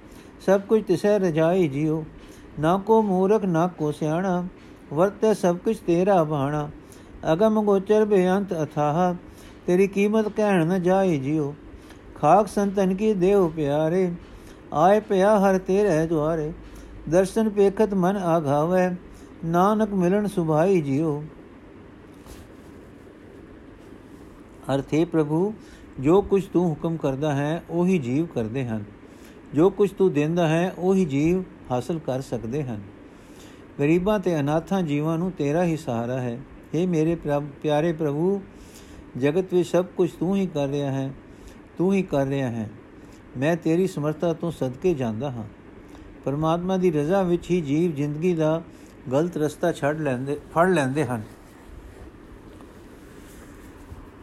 ਸਭ 0.47 0.61
ਕੁਝ 0.61 0.83
ਤਿਸੈ 0.83 1.17
ਰਜਾਈ 1.19 1.67
ਜਿਉ 1.67 2.03
ਨਾ 2.59 2.77
ਕੋ 2.77 3.01
ਮੂਰਖ 3.01 3.45
ਨਾ 3.45 3.67
ਕੋ 3.67 3.91
ਸਿਆਣਾ 3.91 4.43
ਵਰਤੇ 4.93 5.33
ਸਭ 5.33 5.57
ਕੁਝ 5.57 5.77
ਤੇਰਾ 5.77 6.23
ਬਾਣਾ 6.23 6.69
ਅਗਮ 7.33 7.61
ਗੋਚਰ 7.65 8.05
ਬੇਅੰਤ 8.05 8.53
ਅਥਾਹ 8.63 9.13
ਤੇਰੀ 9.67 9.87
ਕੀਮਤ 9.87 10.29
ਕਹਿਣ 10.29 10.65
ਨ 10.65 10.81
ਜਾਏ 10.81 11.17
ਜਿਉ 11.17 11.53
ਖਾਕ 12.15 12.47
ਸੰਤਨ 12.47 12.95
ਕੀ 12.95 13.13
ਦੇਵ 13.13 13.47
ਪਿਆਰੇ 13.49 14.09
ਆਏ 14.73 14.99
ਪਿਆ 14.99 15.37
ਹਰ 15.39 15.57
ਤੇਰੇ 15.57 16.05
ਦੁਆਰੇ 16.07 16.51
ਦਰਸ਼ਨ 17.09 17.49
ਪੇਖਤ 17.49 17.93
ਮਨ 17.93 18.17
ਆਘਾਵੇ 18.17 18.89
ਨਾਨਕ 19.45 19.93
ਮਿਲਣ 19.93 20.27
ਸੁਭਾਈ 20.27 20.81
ਜਿਉ 20.81 21.21
ਅਰਥੇ 24.75 25.05
ਪ੍ਰਭੂ, 25.05 25.53
ਜੋ 25.99 26.21
ਕੁਝ 26.21 26.43
ਤੂੰ 26.43 26.69
ਹੁਕਮ 26.69 26.97
ਕਰਦਾ 26.97 27.35
ਹੈ, 27.35 27.63
ਉਹੀ 27.69 27.97
ਜੀਵ 27.97 28.25
ਕਰਦੇ 28.25 28.65
ਹਨ। 28.65 28.83
ਜੋ 29.53 29.69
ਕੁਝ 29.69 29.91
ਤੂੰ 29.91 30.13
ਦਿੰਦਾ 30.13 30.47
ਹੈ, 30.47 30.73
ਉਹੀ 30.77 31.05
ਜੀਵ 31.05 31.43
ਹਾਸਲ 31.71 31.99
ਕਰ 31.99 32.21
ਸਕਦੇ 32.21 32.63
ਹਨ। 32.63 32.81
ਗਰੀਬਾਂ 33.79 34.19
ਤੇ 34.19 34.39
ਅਨਾਥਾਂ 34.39 34.81
ਜੀਵਾਂ 34.81 35.17
ਨੂੰ 35.17 35.31
ਤੇਰਾ 35.31 35.63
ਹੀ 35.63 35.77
ਸਹਾਰਾ 35.77 36.21
ਹੈ। 36.21 36.39
हे 36.75 36.87
ਮੇਰੇ 36.87 37.15
ਪਿਆਰੇ 37.61 37.93
ਪ੍ਰਭੂ, 37.93 38.41
ਜਗਤ 39.17 39.53
ਵਿੱਚ 39.53 39.69
ਸਭ 39.69 39.85
ਕੁਝ 39.85 40.11
ਤੂੰ 40.11 40.35
ਹੀ 40.35 40.47
ਕਰ 40.47 40.67
ਰਿਹਾ 40.67 40.91
ਹੈ, 40.91 41.13
ਤੂੰ 41.77 41.93
ਹੀ 41.93 42.01
ਕਰ 42.01 42.25
ਰਿਹਾ 42.25 42.49
ਹੈ। 42.49 42.69
ਮੈਂ 43.37 43.55
ਤੇਰੀ 43.55 43.87
ਸਮਰੱਥਾ 43.87 44.33
ਤੋਂ 44.33 44.51
ਸਦਕੇ 44.51 44.93
ਜਾਂਦਾ 44.93 45.31
ਹਾਂ। 45.31 45.43
ਪਰਮਾਤਮਾ 46.25 46.77
ਦੀ 46.77 46.91
ਰਜ਼ਾ 46.91 47.21
ਵਿੱਚ 47.21 47.51
ਹੀ 47.51 47.61
ਜੀਵ 47.61 47.95
ਜ਼ਿੰਦਗੀ 47.95 48.33
ਦਾ 48.33 48.63
ਗਲਤ 49.11 49.37
ਰਸਤਾ 49.37 49.71
ਛੱਡ 49.71 50.01
ਲੈਂਦੇ, 50.01 50.35
ਫੜ 50.35 50.69
ਲੈਂਦੇ 50.69 51.05
ਹਨ। 51.05 51.21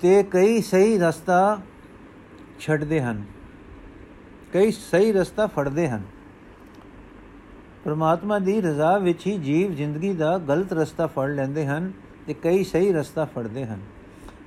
ਤੇ 0.00 0.22
ਕਈ 0.22 0.62
ਸਹੀ 0.62 0.98
ਰਸਤਾ 0.98 1.60
ਛੱਡਦੇ 2.60 3.00
ਹਨ। 3.00 3.22
ਕਈ 4.52 4.70
ਸਹੀ 4.70 5.12
ਰਸਤਾ 5.12 5.46
ਫੜਦੇ 5.46 5.88
ਹਨ। 5.88 6.02
ਪਰਮਾਤਮਾ 7.84 8.38
ਦੀ 8.38 8.60
ਰਜ਼ਾ 8.60 8.98
ਵਿੱਚ 8.98 9.26
ਹੀ 9.26 9.38
ਜੀਵ 9.38 9.74
ਜ਼ਿੰਦਗੀ 9.74 10.12
ਦਾ 10.12 10.38
ਗਲਤ 10.38 10.72
ਰਸਤਾ 10.72 11.06
ਫੜ 11.06 11.30
ਲੈਂਦੇ 11.30 11.66
ਹਨ 11.66 11.92
ਤੇ 12.26 12.34
ਕਈ 12.34 12.64
ਸਹੀ 12.64 12.92
ਰਸਤਾ 12.92 13.24
ਫੜਦੇ 13.24 13.66
ਹਨ। 13.66 13.80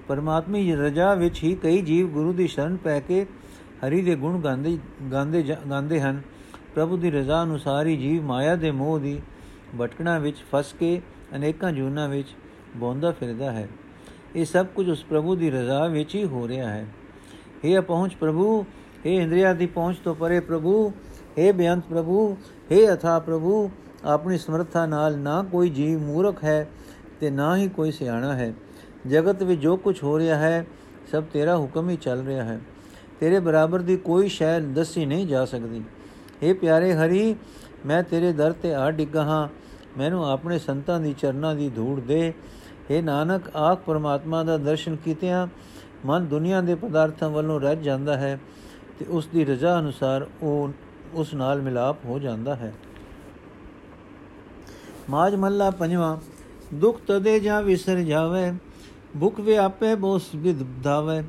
ਪਰਮਾਤਮੀ 0.08 0.76
ਰਜ਼ਾ 0.76 1.14
ਵਿੱਚ 1.14 1.44
ਹੀ 1.44 1.56
ਕਈ 1.56 1.82
ਜੀਵ 1.82 2.08
ਗੁਰੂ 2.08 2.34
ਦੀ 2.34 2.48
ਸ਼ਰਨ 2.48 2.78
ਪੈ 2.78 3.00
ਕੇ 3.00 3.26
ਹਰੀ 3.88 4.02
ਦੇ 4.02 4.16
ਗੁਣ 4.16 4.40
ਗਾਉਂਦੇ 4.42 4.78
ਗਾਉਂਦੇ 5.12 5.58
ਗਾਉਂਦੇ 5.70 6.02
ਹਨ। 6.02 6.22
ਪ੍ਰਭੂ 6.76 6.98
ਦੀ 6.98 7.12
ਰਜ਼ਾ 7.12 7.44
ਅਨੁਸਾਰ 7.44 7.88
ਹੀ 7.88 7.98
ਜੀਵ 7.98 8.24
ਮਾਇਆ 8.24 8.56
ਦੇ 8.56 8.72
ਮੋਹ 8.72 9.00
ਦੀ 9.00 9.22
ਭਟਕਣਾ 9.82 10.20
ਵਿੱਚ 10.20 10.38
ਫਸ 10.52 10.74
ਕੇ 10.80 11.02
ਅਨੇਕਾਂ 11.36 11.72
ਜੂਨਾਂ 11.72 12.10
ਵਿੱਚ 12.10 12.28
ਬੋਂਦਾ 12.78 13.12
ਫਿਰਦਾ 13.12 13.52
ਹੈ। 13.52 13.70
ਇਹ 14.37 14.45
ਸਭ 14.45 14.67
ਕੁਝ 14.67 14.89
ਉਸ 14.91 15.05
ਪ੍ਰਭੂ 15.05 15.35
ਦੀ 15.37 15.51
ਰਜ਼ਾ 15.51 15.87
ਵਿੱਚ 15.87 16.15
ਹੀ 16.15 16.25
ਹੋ 16.25 16.47
ਰਿਹਾ 16.49 16.69
ਹੈ 16.69 16.87
ਇਹ 17.65 17.81
ਪਹੁੰਚ 17.81 18.15
ਪ੍ਰਭੂ 18.15 18.65
ਇਹ 19.07 19.21
ਇੰਦਰੀਆ 19.21 19.53
ਦੀ 19.53 19.67
ਪਹੁੰਚ 19.67 19.97
ਤੋਂ 20.05 20.15
ਪਰੇ 20.15 20.41
ਪ੍ਰਭੂ 20.41 20.93
हे 21.39 21.53
ਬੇਅੰਤ 21.55 21.85
ਪ੍ਰਭੂ 21.85 22.37
हे 22.73 22.83
ਅਥਾ 22.95 23.19
ਪ੍ਰਭੂ 23.19 23.71
ਆਪਣੀ 24.05 24.39
ਸਮਰੱਥਾ 24.39 24.85
ਨਾਲ 24.87 25.19
ਨਾ 25.19 25.43
ਕੋਈ 25.53 25.71
ਜੀਵ 25.71 25.99
ਮੂਰਖ 25.99 26.45
ਹੈ 26.45 26.67
ਤੇ 27.21 27.31
ਨਾ 27.31 27.57
ਹੀ 27.57 27.69
ਕੋਈ 27.69 27.91
ਸਿਆਣਾ 27.91 28.33
ਹੈ 28.35 28.53
ਜਗਤ 29.07 29.43
ਵਿੱਚ 29.43 29.61
ਜੋ 29.61 29.77
ਕੁਝ 29.77 30.03
ਹੋ 30.03 30.19
ਰਿਹਾ 30.19 30.37
ਹੈ 30.39 30.65
ਸਭ 31.13 31.25
ਤੇਰਾ 31.33 31.57
ਹੁਕਮ 31.57 31.89
ਹੀ 31.91 31.97
ਚੱਲ 31.97 32.23
ਰਿਹਾ 32.23 32.45
ਹੈ 32.45 32.61
ਤੇਰੇ 33.21 33.39
ਬਰਾਬਰ 33.41 33.83
ਦੀ 33.83 33.97
ਕੋਈ 33.97 34.29
ਸ਼ੈ 34.29 34.59
ਦੱਸੀ 34.61 35.05
ਨਹੀਂ 35.07 35.27
ਜਾ 35.27 35.45
ਸਕਦੀ 35.45 35.83
हे 36.43 36.55
ਪਿਆਰੇ 36.55 36.93
ਹਰੀ 36.95 37.35
ਮੈਂ 37.87 38.03
ਤੇਰੇ 38.03 38.33
ਦਰ 38.33 38.53
ਤੇ 38.53 38.75
ਆ 38.75 38.91
ਡਿੱਗਾ 38.91 39.25
ਹਾਂ 39.25 39.49
ਮੈਨੂੰ 39.99 40.25
ਆਪਣੇ 40.27 40.59
ਸੰਤਾਂ 40.59 40.99
ਦੀ 41.01 41.13
ਚਰਨਾਂ 41.13 41.55
ਦੀ 41.55 41.69
ਧੂੜ 41.69 42.01
ਦੇ 42.01 42.33
हे 42.92 43.02
ਨਾਨਕ, 43.04 43.56
ਆਖ 43.56 43.84
ਪਰਮਾਤਮਾ 43.86 44.44
ਦਾ 44.44 44.58
ਦਰਸ਼ਨ 44.58 44.96
ਕੀਤਿਆਂ 44.96 45.48
ਮਨ 46.06 46.26
ਦੁਨੀਆ 46.26 46.62
ਦੇ 46.62 46.76
ਪਦਾਰਥਾਂ 46.76 47.30
ਵੱਲੋਂ 47.30 47.60
ਰਹਿ 47.60 47.76
ਜਾਂਦਾ 47.76 48.18
ਹੈ 48.18 48.40
ਤੇ 49.00 49.06
ਉਸ 49.10 49.28
ਦੀ 49.28 49.46
ਰਜ਼ਾ 49.46 49.80
ਅਨੁਸਾਰ 49.80 50.28
ਉਹ 50.42 50.70
ਉਸ 51.14 51.34
ਨਾਲ 51.34 51.62
ਮਿਲਾਪ 51.62 52.06
ਹੋ 52.06 52.20
ਜਾਂਦਾ 52.20 52.56
ਹੈ। 52.56 52.74
ਮਾਜ 55.10 55.36
ਮੱਲਾ 55.36 55.70
ਪੰਜਵਾ, 55.72 56.18
ਦੁਖ 56.74 57.02
ਤਦੇ 57.08 57.40
ਜਾਂ 57.40 57.62
ਵਿਸਰ 57.62 58.00
ਜਾਵੇ, 58.00 58.52
ਭੁਖ 59.20 59.40
ਵਿਆਪੇ 59.40 59.96
ਬੋਸ 59.96 60.30
ਵਿਧਾਵੇ 60.36 61.22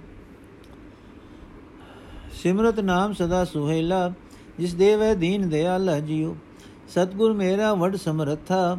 ਸਿਮਰਤ 2.33 2.81
ਨਾਮ 2.81 3.13
ਸਦਾ 3.13 3.45
ਸੁਹੇਲਾ, 3.45 4.13
ਜਿਸ 4.59 4.75
ਦੇਵੇ 4.75 5.15
ਦੀਨ 5.15 5.49
ਦਿਆਲਾ 5.49 5.99
ਜੀਉ। 6.01 6.35
ਸਤਗੁਰ 6.89 7.33
ਮੇਰਾ 7.33 7.73
ਵਡ 7.75 7.97
ਸਮਰਥਾ 7.97 8.79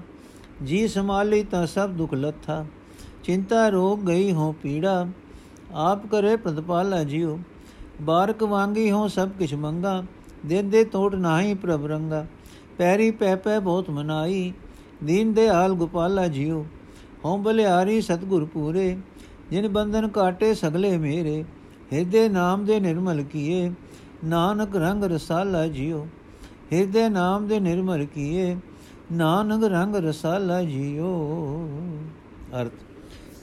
ਜੀ 0.65 0.87
ਸੰਭਾਲੀ 0.87 1.43
ਤਾਂ 1.43 1.67
ਸਭ 1.67 1.89
ਦੁਖ 1.89 2.13
ਲੱਥਾ, 2.13 2.65
ਚਿੰਤਾ 3.23 3.69
ਰੋਗ 3.69 3.99
ਗਈ 3.99 4.31
ਹੋ 4.31 4.55
ਪੀੜਾ, 4.63 5.07
ਆਪ 5.73 6.05
ਕਰੇ 6.07 6.35
ਪ੍ਰਤਪਾਲਾ 6.35 7.03
ਜੀਉ, 7.03 7.39
ਬਾਰਕ 8.01 8.43
ਵਾਂਗੀ 8.43 8.91
ਹੋ 8.91 9.07
ਸਭ 9.07 9.29
ਕਿਛ 9.39 9.53
ਮੰਗਾ, 9.53 10.03
ਦਿਨ 10.45 10.69
ਦੇ 10.69 10.83
ਟੋਟ 10.83 11.15
ਨਾਹੀ 11.15 11.53
ਪ੍ਰਭ 11.53 11.85
ਰੰਗਾ, 11.85 12.25
ਪੈਰੀ 12.77 13.11
ਪੈ 13.11 13.35
ਪੈ 13.35 13.59
ਬਹੁਤ 13.59 13.89
ਮਨਾਈ, 13.89 14.53
ਦੀਨ 15.03 15.33
ਦੇ 15.33 15.49
ਹਾਲ 15.49 15.73
ਗੋਪਾਲਾ 15.73 16.27
ਜੀਉ 16.27 16.65
ਹਉ 17.25 17.37
ਬਲਿਆਰੀ 17.37 18.01
ਸਤਗੁਰ 18.01 18.45
ਪੂਰੇ, 18.45 18.97
ਜਿਨ 19.51 19.67
ਬੰਧਨ 19.67 20.07
ਕਾਟੇ 20.07 20.53
ਸਗਲੇ 20.53 20.97
ਮੇਰੇ, 20.97 21.43
ਹਿਰਦੇ 21.93 22.29
ਨਾਮ 22.29 22.65
ਦੇ 22.65 22.79
ਨਿਰਮਲ 22.79 23.23
ਕੀਏ, 23.23 23.71
ਨਾਨਕ 24.25 24.75
ਰੰਗ 24.75 25.03
ਰਸਾਲਾ 25.03 25.67
ਜੀਉ, 25.67 26.05
ਹਿਰਦੇ 26.73 27.09
ਨਾਮ 27.09 27.47
ਦੇ 27.47 27.59
ਨਿਰਮਲ 27.59 28.05
ਕੀਏ 28.05 28.55
ਨਾਨਕ 29.11 29.63
ਰੰਗ 29.63 29.95
ਰਸਾਲਾ 29.95 30.61
ਜੀਉ 30.63 31.07
ਅਰਥ, 32.61 32.71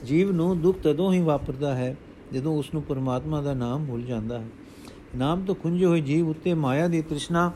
ਜੀਵ 0.05 0.31
ਨੂੰ 0.33 0.61
ਦੁੱਖ 0.61 0.79
ਤਦੋਂ 0.79 1.13
ਹੀ 1.13 1.21
ਵਾਪਰਦਾ 1.21 1.75
ਹੈ 1.75 1.97
ਜਦੋਂ 2.33 2.57
ਉਸ 2.57 2.73
ਨੂੰ 2.75 2.83
ਪਰਮਾਤਮਾ 2.83 3.41
ਦਾ 3.43 3.55
ਨਾਮ 3.55 3.85
ਭੁੱਲ 3.87 4.03
ਜਾਂਦਾ 4.03 4.39
ਹੈ। 4.39 4.47
ਨਾਮ 5.17 5.45
ਤੋਂ 5.45 5.55
ਖੁੰਝੇ 5.55 5.85
ਹੋਏ 5.85 6.01
ਜੀਵ 6.01 6.29
ਉੱਤੇ 6.29 6.55
ਮਾਇਆ 6.55 6.87
ਦੀ 6.89 7.03
ਤ੍ਰਿਸ਼ਨਾ 7.03 7.51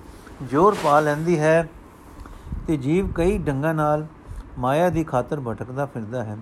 ਜੋਰ 0.50 0.76
ਪਾ 0.84 1.00
ਲੈਂਦੀ 1.00 1.38
ਹੈ 1.38 1.68
ਤੇ 2.66 2.76
ਜੀਵ 2.76 3.08
ਕਈ 3.12 3.38
ਢੰਗਾਂ 3.38 3.74
ਨਾਲ 3.74 4.06
ਮਾਇਆ 4.58 4.88
ਦੀ 4.88 5.04
ਖਾਤਰ 5.04 5.40
ਭਟਕਦਾ 5.40 5.86
ਫਿਰਦਾ 5.86 6.24
ਹੈ। 6.24 6.36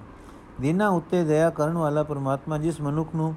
ਦਿਨਾਂ 0.61 0.89
ਉੱਤੇ 0.89 1.23
ਦਇਆ 1.25 1.51
ਕਰਨ 1.51 1.79
ਵਾਲਾ 1.79 2.03
ਪਰਮਾਤਮਾ 2.03 2.59
ਜਿਸ 2.59 2.81
ਮਨੁੱਖ 2.81 3.15
ਨੂੰ 3.15 3.35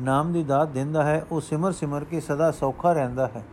ਨਾਮ 0.00 0.32
ਦੀ 0.32 0.42
ਦਾਤ 0.42 0.68
ਦਿੰਦਾ 0.68 1.04
ਹੈ, 1.04 1.26
ਉਹ 1.30 1.40
ਸਿਮਰ 1.40 1.72
ਸਿਮਰ 1.72 2.04
ਕੇ 2.04 2.20
ਸਦਾ 2.20 2.50
ਸੌਖਾ 2.50 2.92
ਰਹਿੰਦਾ 2.92 3.26
ਹੈ। 3.26 3.44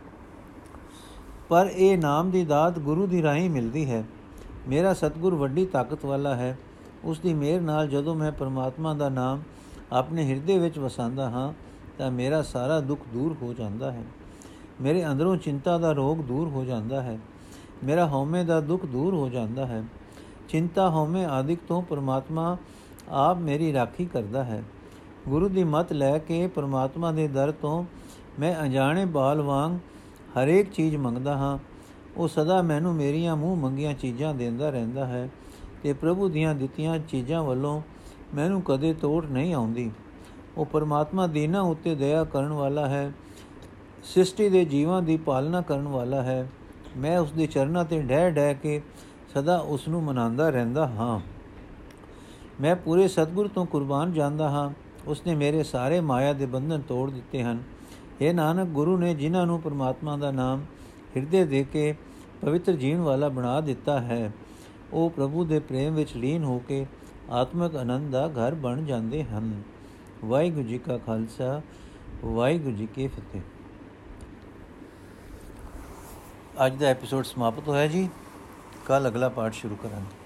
ਪਰ 1.48 1.66
ਇਹ 1.66 1.98
ਨਾਮ 1.98 2.30
ਦੀ 2.30 2.44
ਦਾਤ 2.44 2.78
ਗੁਰੂ 2.78 3.06
ਦੀ 3.06 3.22
ਰਾਹੀਂ 3.22 3.50
ਮਿਲਦੀ 3.50 3.90
ਹੈ। 3.90 4.04
ਮੇਰਾ 4.68 4.94
ਸਤਗੁਰ 4.94 5.34
ਵੱਡੀ 5.34 5.66
ਤਾਕਤ 5.66 6.04
ਵਾਲਾ 6.04 6.34
ਹੈ। 6.34 6.58
ਉਸ 7.04 7.18
ਦੀ 7.18 7.34
ਮਿਹਰ 7.34 7.60
ਨਾਲ 7.60 7.88
ਜਦੋਂ 7.88 8.14
ਮੈਂ 8.14 8.32
ਪਰਮਾਤਮਾ 8.32 8.94
ਦਾ 8.94 9.08
ਨਾਮ 9.08 9.42
ਆਪਣੇ 9.92 10.24
ਹਿਰਦੇ 10.24 10.58
ਵਿੱਚ 10.58 10.78
ਵਸਾਉਂਦਾ 10.78 11.30
ਹਾਂ, 11.30 11.52
ਤਾਂ 11.98 12.10
ਮੇਰਾ 12.10 12.42
ਸਾਰਾ 12.42 12.80
ਦੁੱਖ 12.80 13.00
ਦੂਰ 13.12 13.36
ਹੋ 13.42 13.54
ਜਾਂਦਾ 13.54 13.92
ਹੈ। 13.92 14.04
ਮੇਰੇ 14.80 15.06
ਅੰਦਰੋਂ 15.06 15.36
ਚਿੰਤਾ 15.36 15.78
ਦਾ 15.78 15.92
ਰੋਗ 15.92 16.18
ਦੂਰ 16.18 16.48
ਹੋ 16.48 16.64
ਜਾਂਦਾ 16.64 17.02
ਹੈ। 17.02 17.18
ਮੇਰਾ 17.84 18.08
ਹਉਮੈ 18.08 18.44
ਦਾ 18.44 18.60
ਦੁੱਖ 18.60 18.86
ਦੂਰ 18.86 19.14
ਹੋ 19.14 19.28
ਜਾਂਦਾ 19.28 19.66
ਹੈ। 19.66 19.84
ਚਿੰਤਾ, 20.48 20.90
ਹਉਮੈ 20.90 21.26
ਆਦਿਕ 21.26 21.58
ਤੋਂ 21.68 21.82
ਪਰਮਾਤਮਾ 21.82 22.56
ਆਪ 23.08 23.38
ਮੇਰੀ 23.38 23.72
ਰਾਖੀ 23.72 24.06
ਕਰਦਾ 24.06 24.44
ਹੈ। 24.44 24.62
ਗੁਰੂ 25.28 25.48
ਦੀ 25.48 25.64
ਮਤ 25.64 25.92
ਲੈ 25.92 26.18
ਕੇ 26.18 26.46
ਪਰਮਾਤਮਾ 26.46 27.12
ਦੇ 27.12 27.28
ਦਰ 27.28 27.52
ਤੋਂ 27.52 27.84
ਮੈਂ 28.40 28.60
ਅਣਜਾਣੇ 28.60 29.04
ਬਾਲ 29.04 29.40
ਵਾਂਗ 29.40 29.72
ਹਰੇਕ 30.38 30.70
ਚੀਜ਼ 30.72 30.96
ਮੰਗਦਾ 30.96 31.36
ਹਾਂ। 31.36 31.58
ਉਹ 32.18 32.28
ਸਦਾ 32.28 32.62
ਮੈਨੂੰ 32.62 32.94
ਮੇਰੀਆਂ 32.94 33.36
ਮੂੰਹ 33.36 33.56
ਮੰਗੀਆਂ 33.56 33.94
ਚੀਜ਼ਾਂ 33.94 34.34
ਦਿੰਦਾ 34.34 34.70
ਰਹਿੰਦਾ 34.70 35.06
ਹੈ 35.06 35.28
ਤੇ 35.82 35.92
ਪ੍ਰਭੂ 35.92 36.28
ਦੀਆਂ 36.28 36.54
ਦਿੱਤੀਆਂ 36.54 36.98
ਚੀਜ਼ਾਂ 36.98 37.42
ਵੱਲੋਂ 37.42 37.82
ਮੈਨੂੰ 38.34 38.62
ਕਦੇ 38.62 38.94
ਤੋੜ 38.94 39.26
ਨਹੀਂ 39.26 39.54
ਆਉਂਦੀ। 39.54 39.90
ਉਹ 40.56 40.66
ਪਰਮਾਤਮਾ 40.66 41.26
ਦੀਨਾ 41.26 41.60
ਉੱਤੇ 41.60 41.94
ਦਇਆ 41.94 42.24
ਕਰਨ 42.24 42.48
ਵਾਲਾ 42.48 42.88
ਹੈ, 42.88 43.12
ਸ੍ਰਿਸ਼ਟੀ 44.04 44.48
ਦੇ 44.48 44.64
ਜੀਵਾਂ 44.64 45.02
ਦੀ 45.02 45.16
ਪਾਲਣਾ 45.16 45.60
ਕਰਨ 45.60 45.88
ਵਾਲਾ 45.88 46.22
ਹੈ। 46.22 46.48
ਮੈਂ 46.96 47.18
ਉਸ 47.18 47.32
ਦੇ 47.32 47.46
ਚਰਨਾਂ 47.46 47.84
ਤੇ 47.84 48.02
ਡਹਿ 48.02 48.30
ਡਹਿ 48.30 48.54
ਕੇ 48.54 48.82
ਸਦਾ 49.34 49.58
ਉਸ 49.58 49.88
ਨੂੰ 49.88 50.02
ਮਨਾਉਂਦਾ 50.02 50.50
ਰਹਿੰਦਾ 50.50 50.86
ਹਾਂ। 50.86 51.20
ਮੈਂ 52.60 52.76
ਪੂਰੇ 52.76 53.08
ਸਤਗੁਰ 53.08 53.48
ਤੋਂ 53.48 53.66
ਕੁਰਬਾਨ 53.66 54.12
ਜਾਂਦਾ 54.12 54.50
ਹਾਂ। 54.50 54.70
ਉਸ 55.06 55.22
ਨੇ 55.26 55.34
ਮੇਰੇ 55.34 55.62
ਸਾਰੇ 55.62 56.00
ਮਾਇਆ 56.00 56.32
ਦੇ 56.32 56.46
ਬੰਧਨ 56.46 56.80
ਤੋੜ 56.80 57.10
ਦਿੱਤੇ 57.10 57.42
ਹਨ। 57.42 57.62
ਇਹ 58.20 58.34
ਨਾਨਕ, 58.34 58.68
ਗੁਰੂ 58.68 58.96
ਨੇ 58.96 59.14
ਜਿਨ੍ਹਾਂ 59.14 59.46
ਨੂੰ 59.46 59.60
ਪਰਮਾਤਮਾ 59.60 60.16
ਦਾ 60.16 60.30
ਨਾਮ 60.30 60.60
ਹਿਰਦੇ 61.16 61.44
ਦੇ 61.44 61.64
ਕੇ 61.72 61.94
ਪਵਿੱਤਰ 62.42 62.72
ਜੀਵਨ 62.72 63.00
ਵਾਲਾ 63.00 63.28
ਬਣਾ 63.28 63.60
ਦਿੱਤਾ 63.60 64.00
ਹੈ। 64.00 64.32
ਉਹ 64.92 65.10
ਪ੍ਰਭੂ 65.10 65.44
ਦੇ 65.44 65.58
ਪ੍ਰੇਮ 65.58 65.94
ਵਿੱਚ 65.94 66.16
ਲੀਨ 66.16 66.44
ਹੋ 66.44 66.58
ਕੇ 66.58 66.86
ਆਤਮਿਕ 67.30 67.76
ਆਨੰਦ 67.76 68.12
ਦਾ 68.12 68.28
ਘਰ 68.28 68.54
ਬਣ 68.54 68.82
ਜਾਂਦੇ 68.82 69.24
ਹਨ। 69.24 69.62
ਵਾਹਿਗੁਰੂ 70.24 70.64
ਜੀ 70.64 70.78
ਕਾ 70.78 70.98
ਖਾਲਸਾ, 70.98 71.62
ਵਾਹਿਗੁਰੂ 72.24 72.76
ਜੀ 72.76 72.86
ਕੀ 72.86 73.08
ਫਤਿਹ। 73.08 73.40
ਅੱਜ 76.66 76.74
ਦਾ 76.74 76.86
ਐਪੀਸੋਡ 76.86 77.24
ਸਮਾਪਤ 77.24 77.68
ਹੋਇਆ 77.68 77.86
ਜੀ। 77.86 78.08
ਕੱਲ 78.86 79.08
ਅਗਲਾ 79.08 79.28
ਪਾਠ 79.28 79.52
ਸ਼ੁਰੂ 79.52 79.76
ਕਰਾਂਗੇ। 79.76 80.17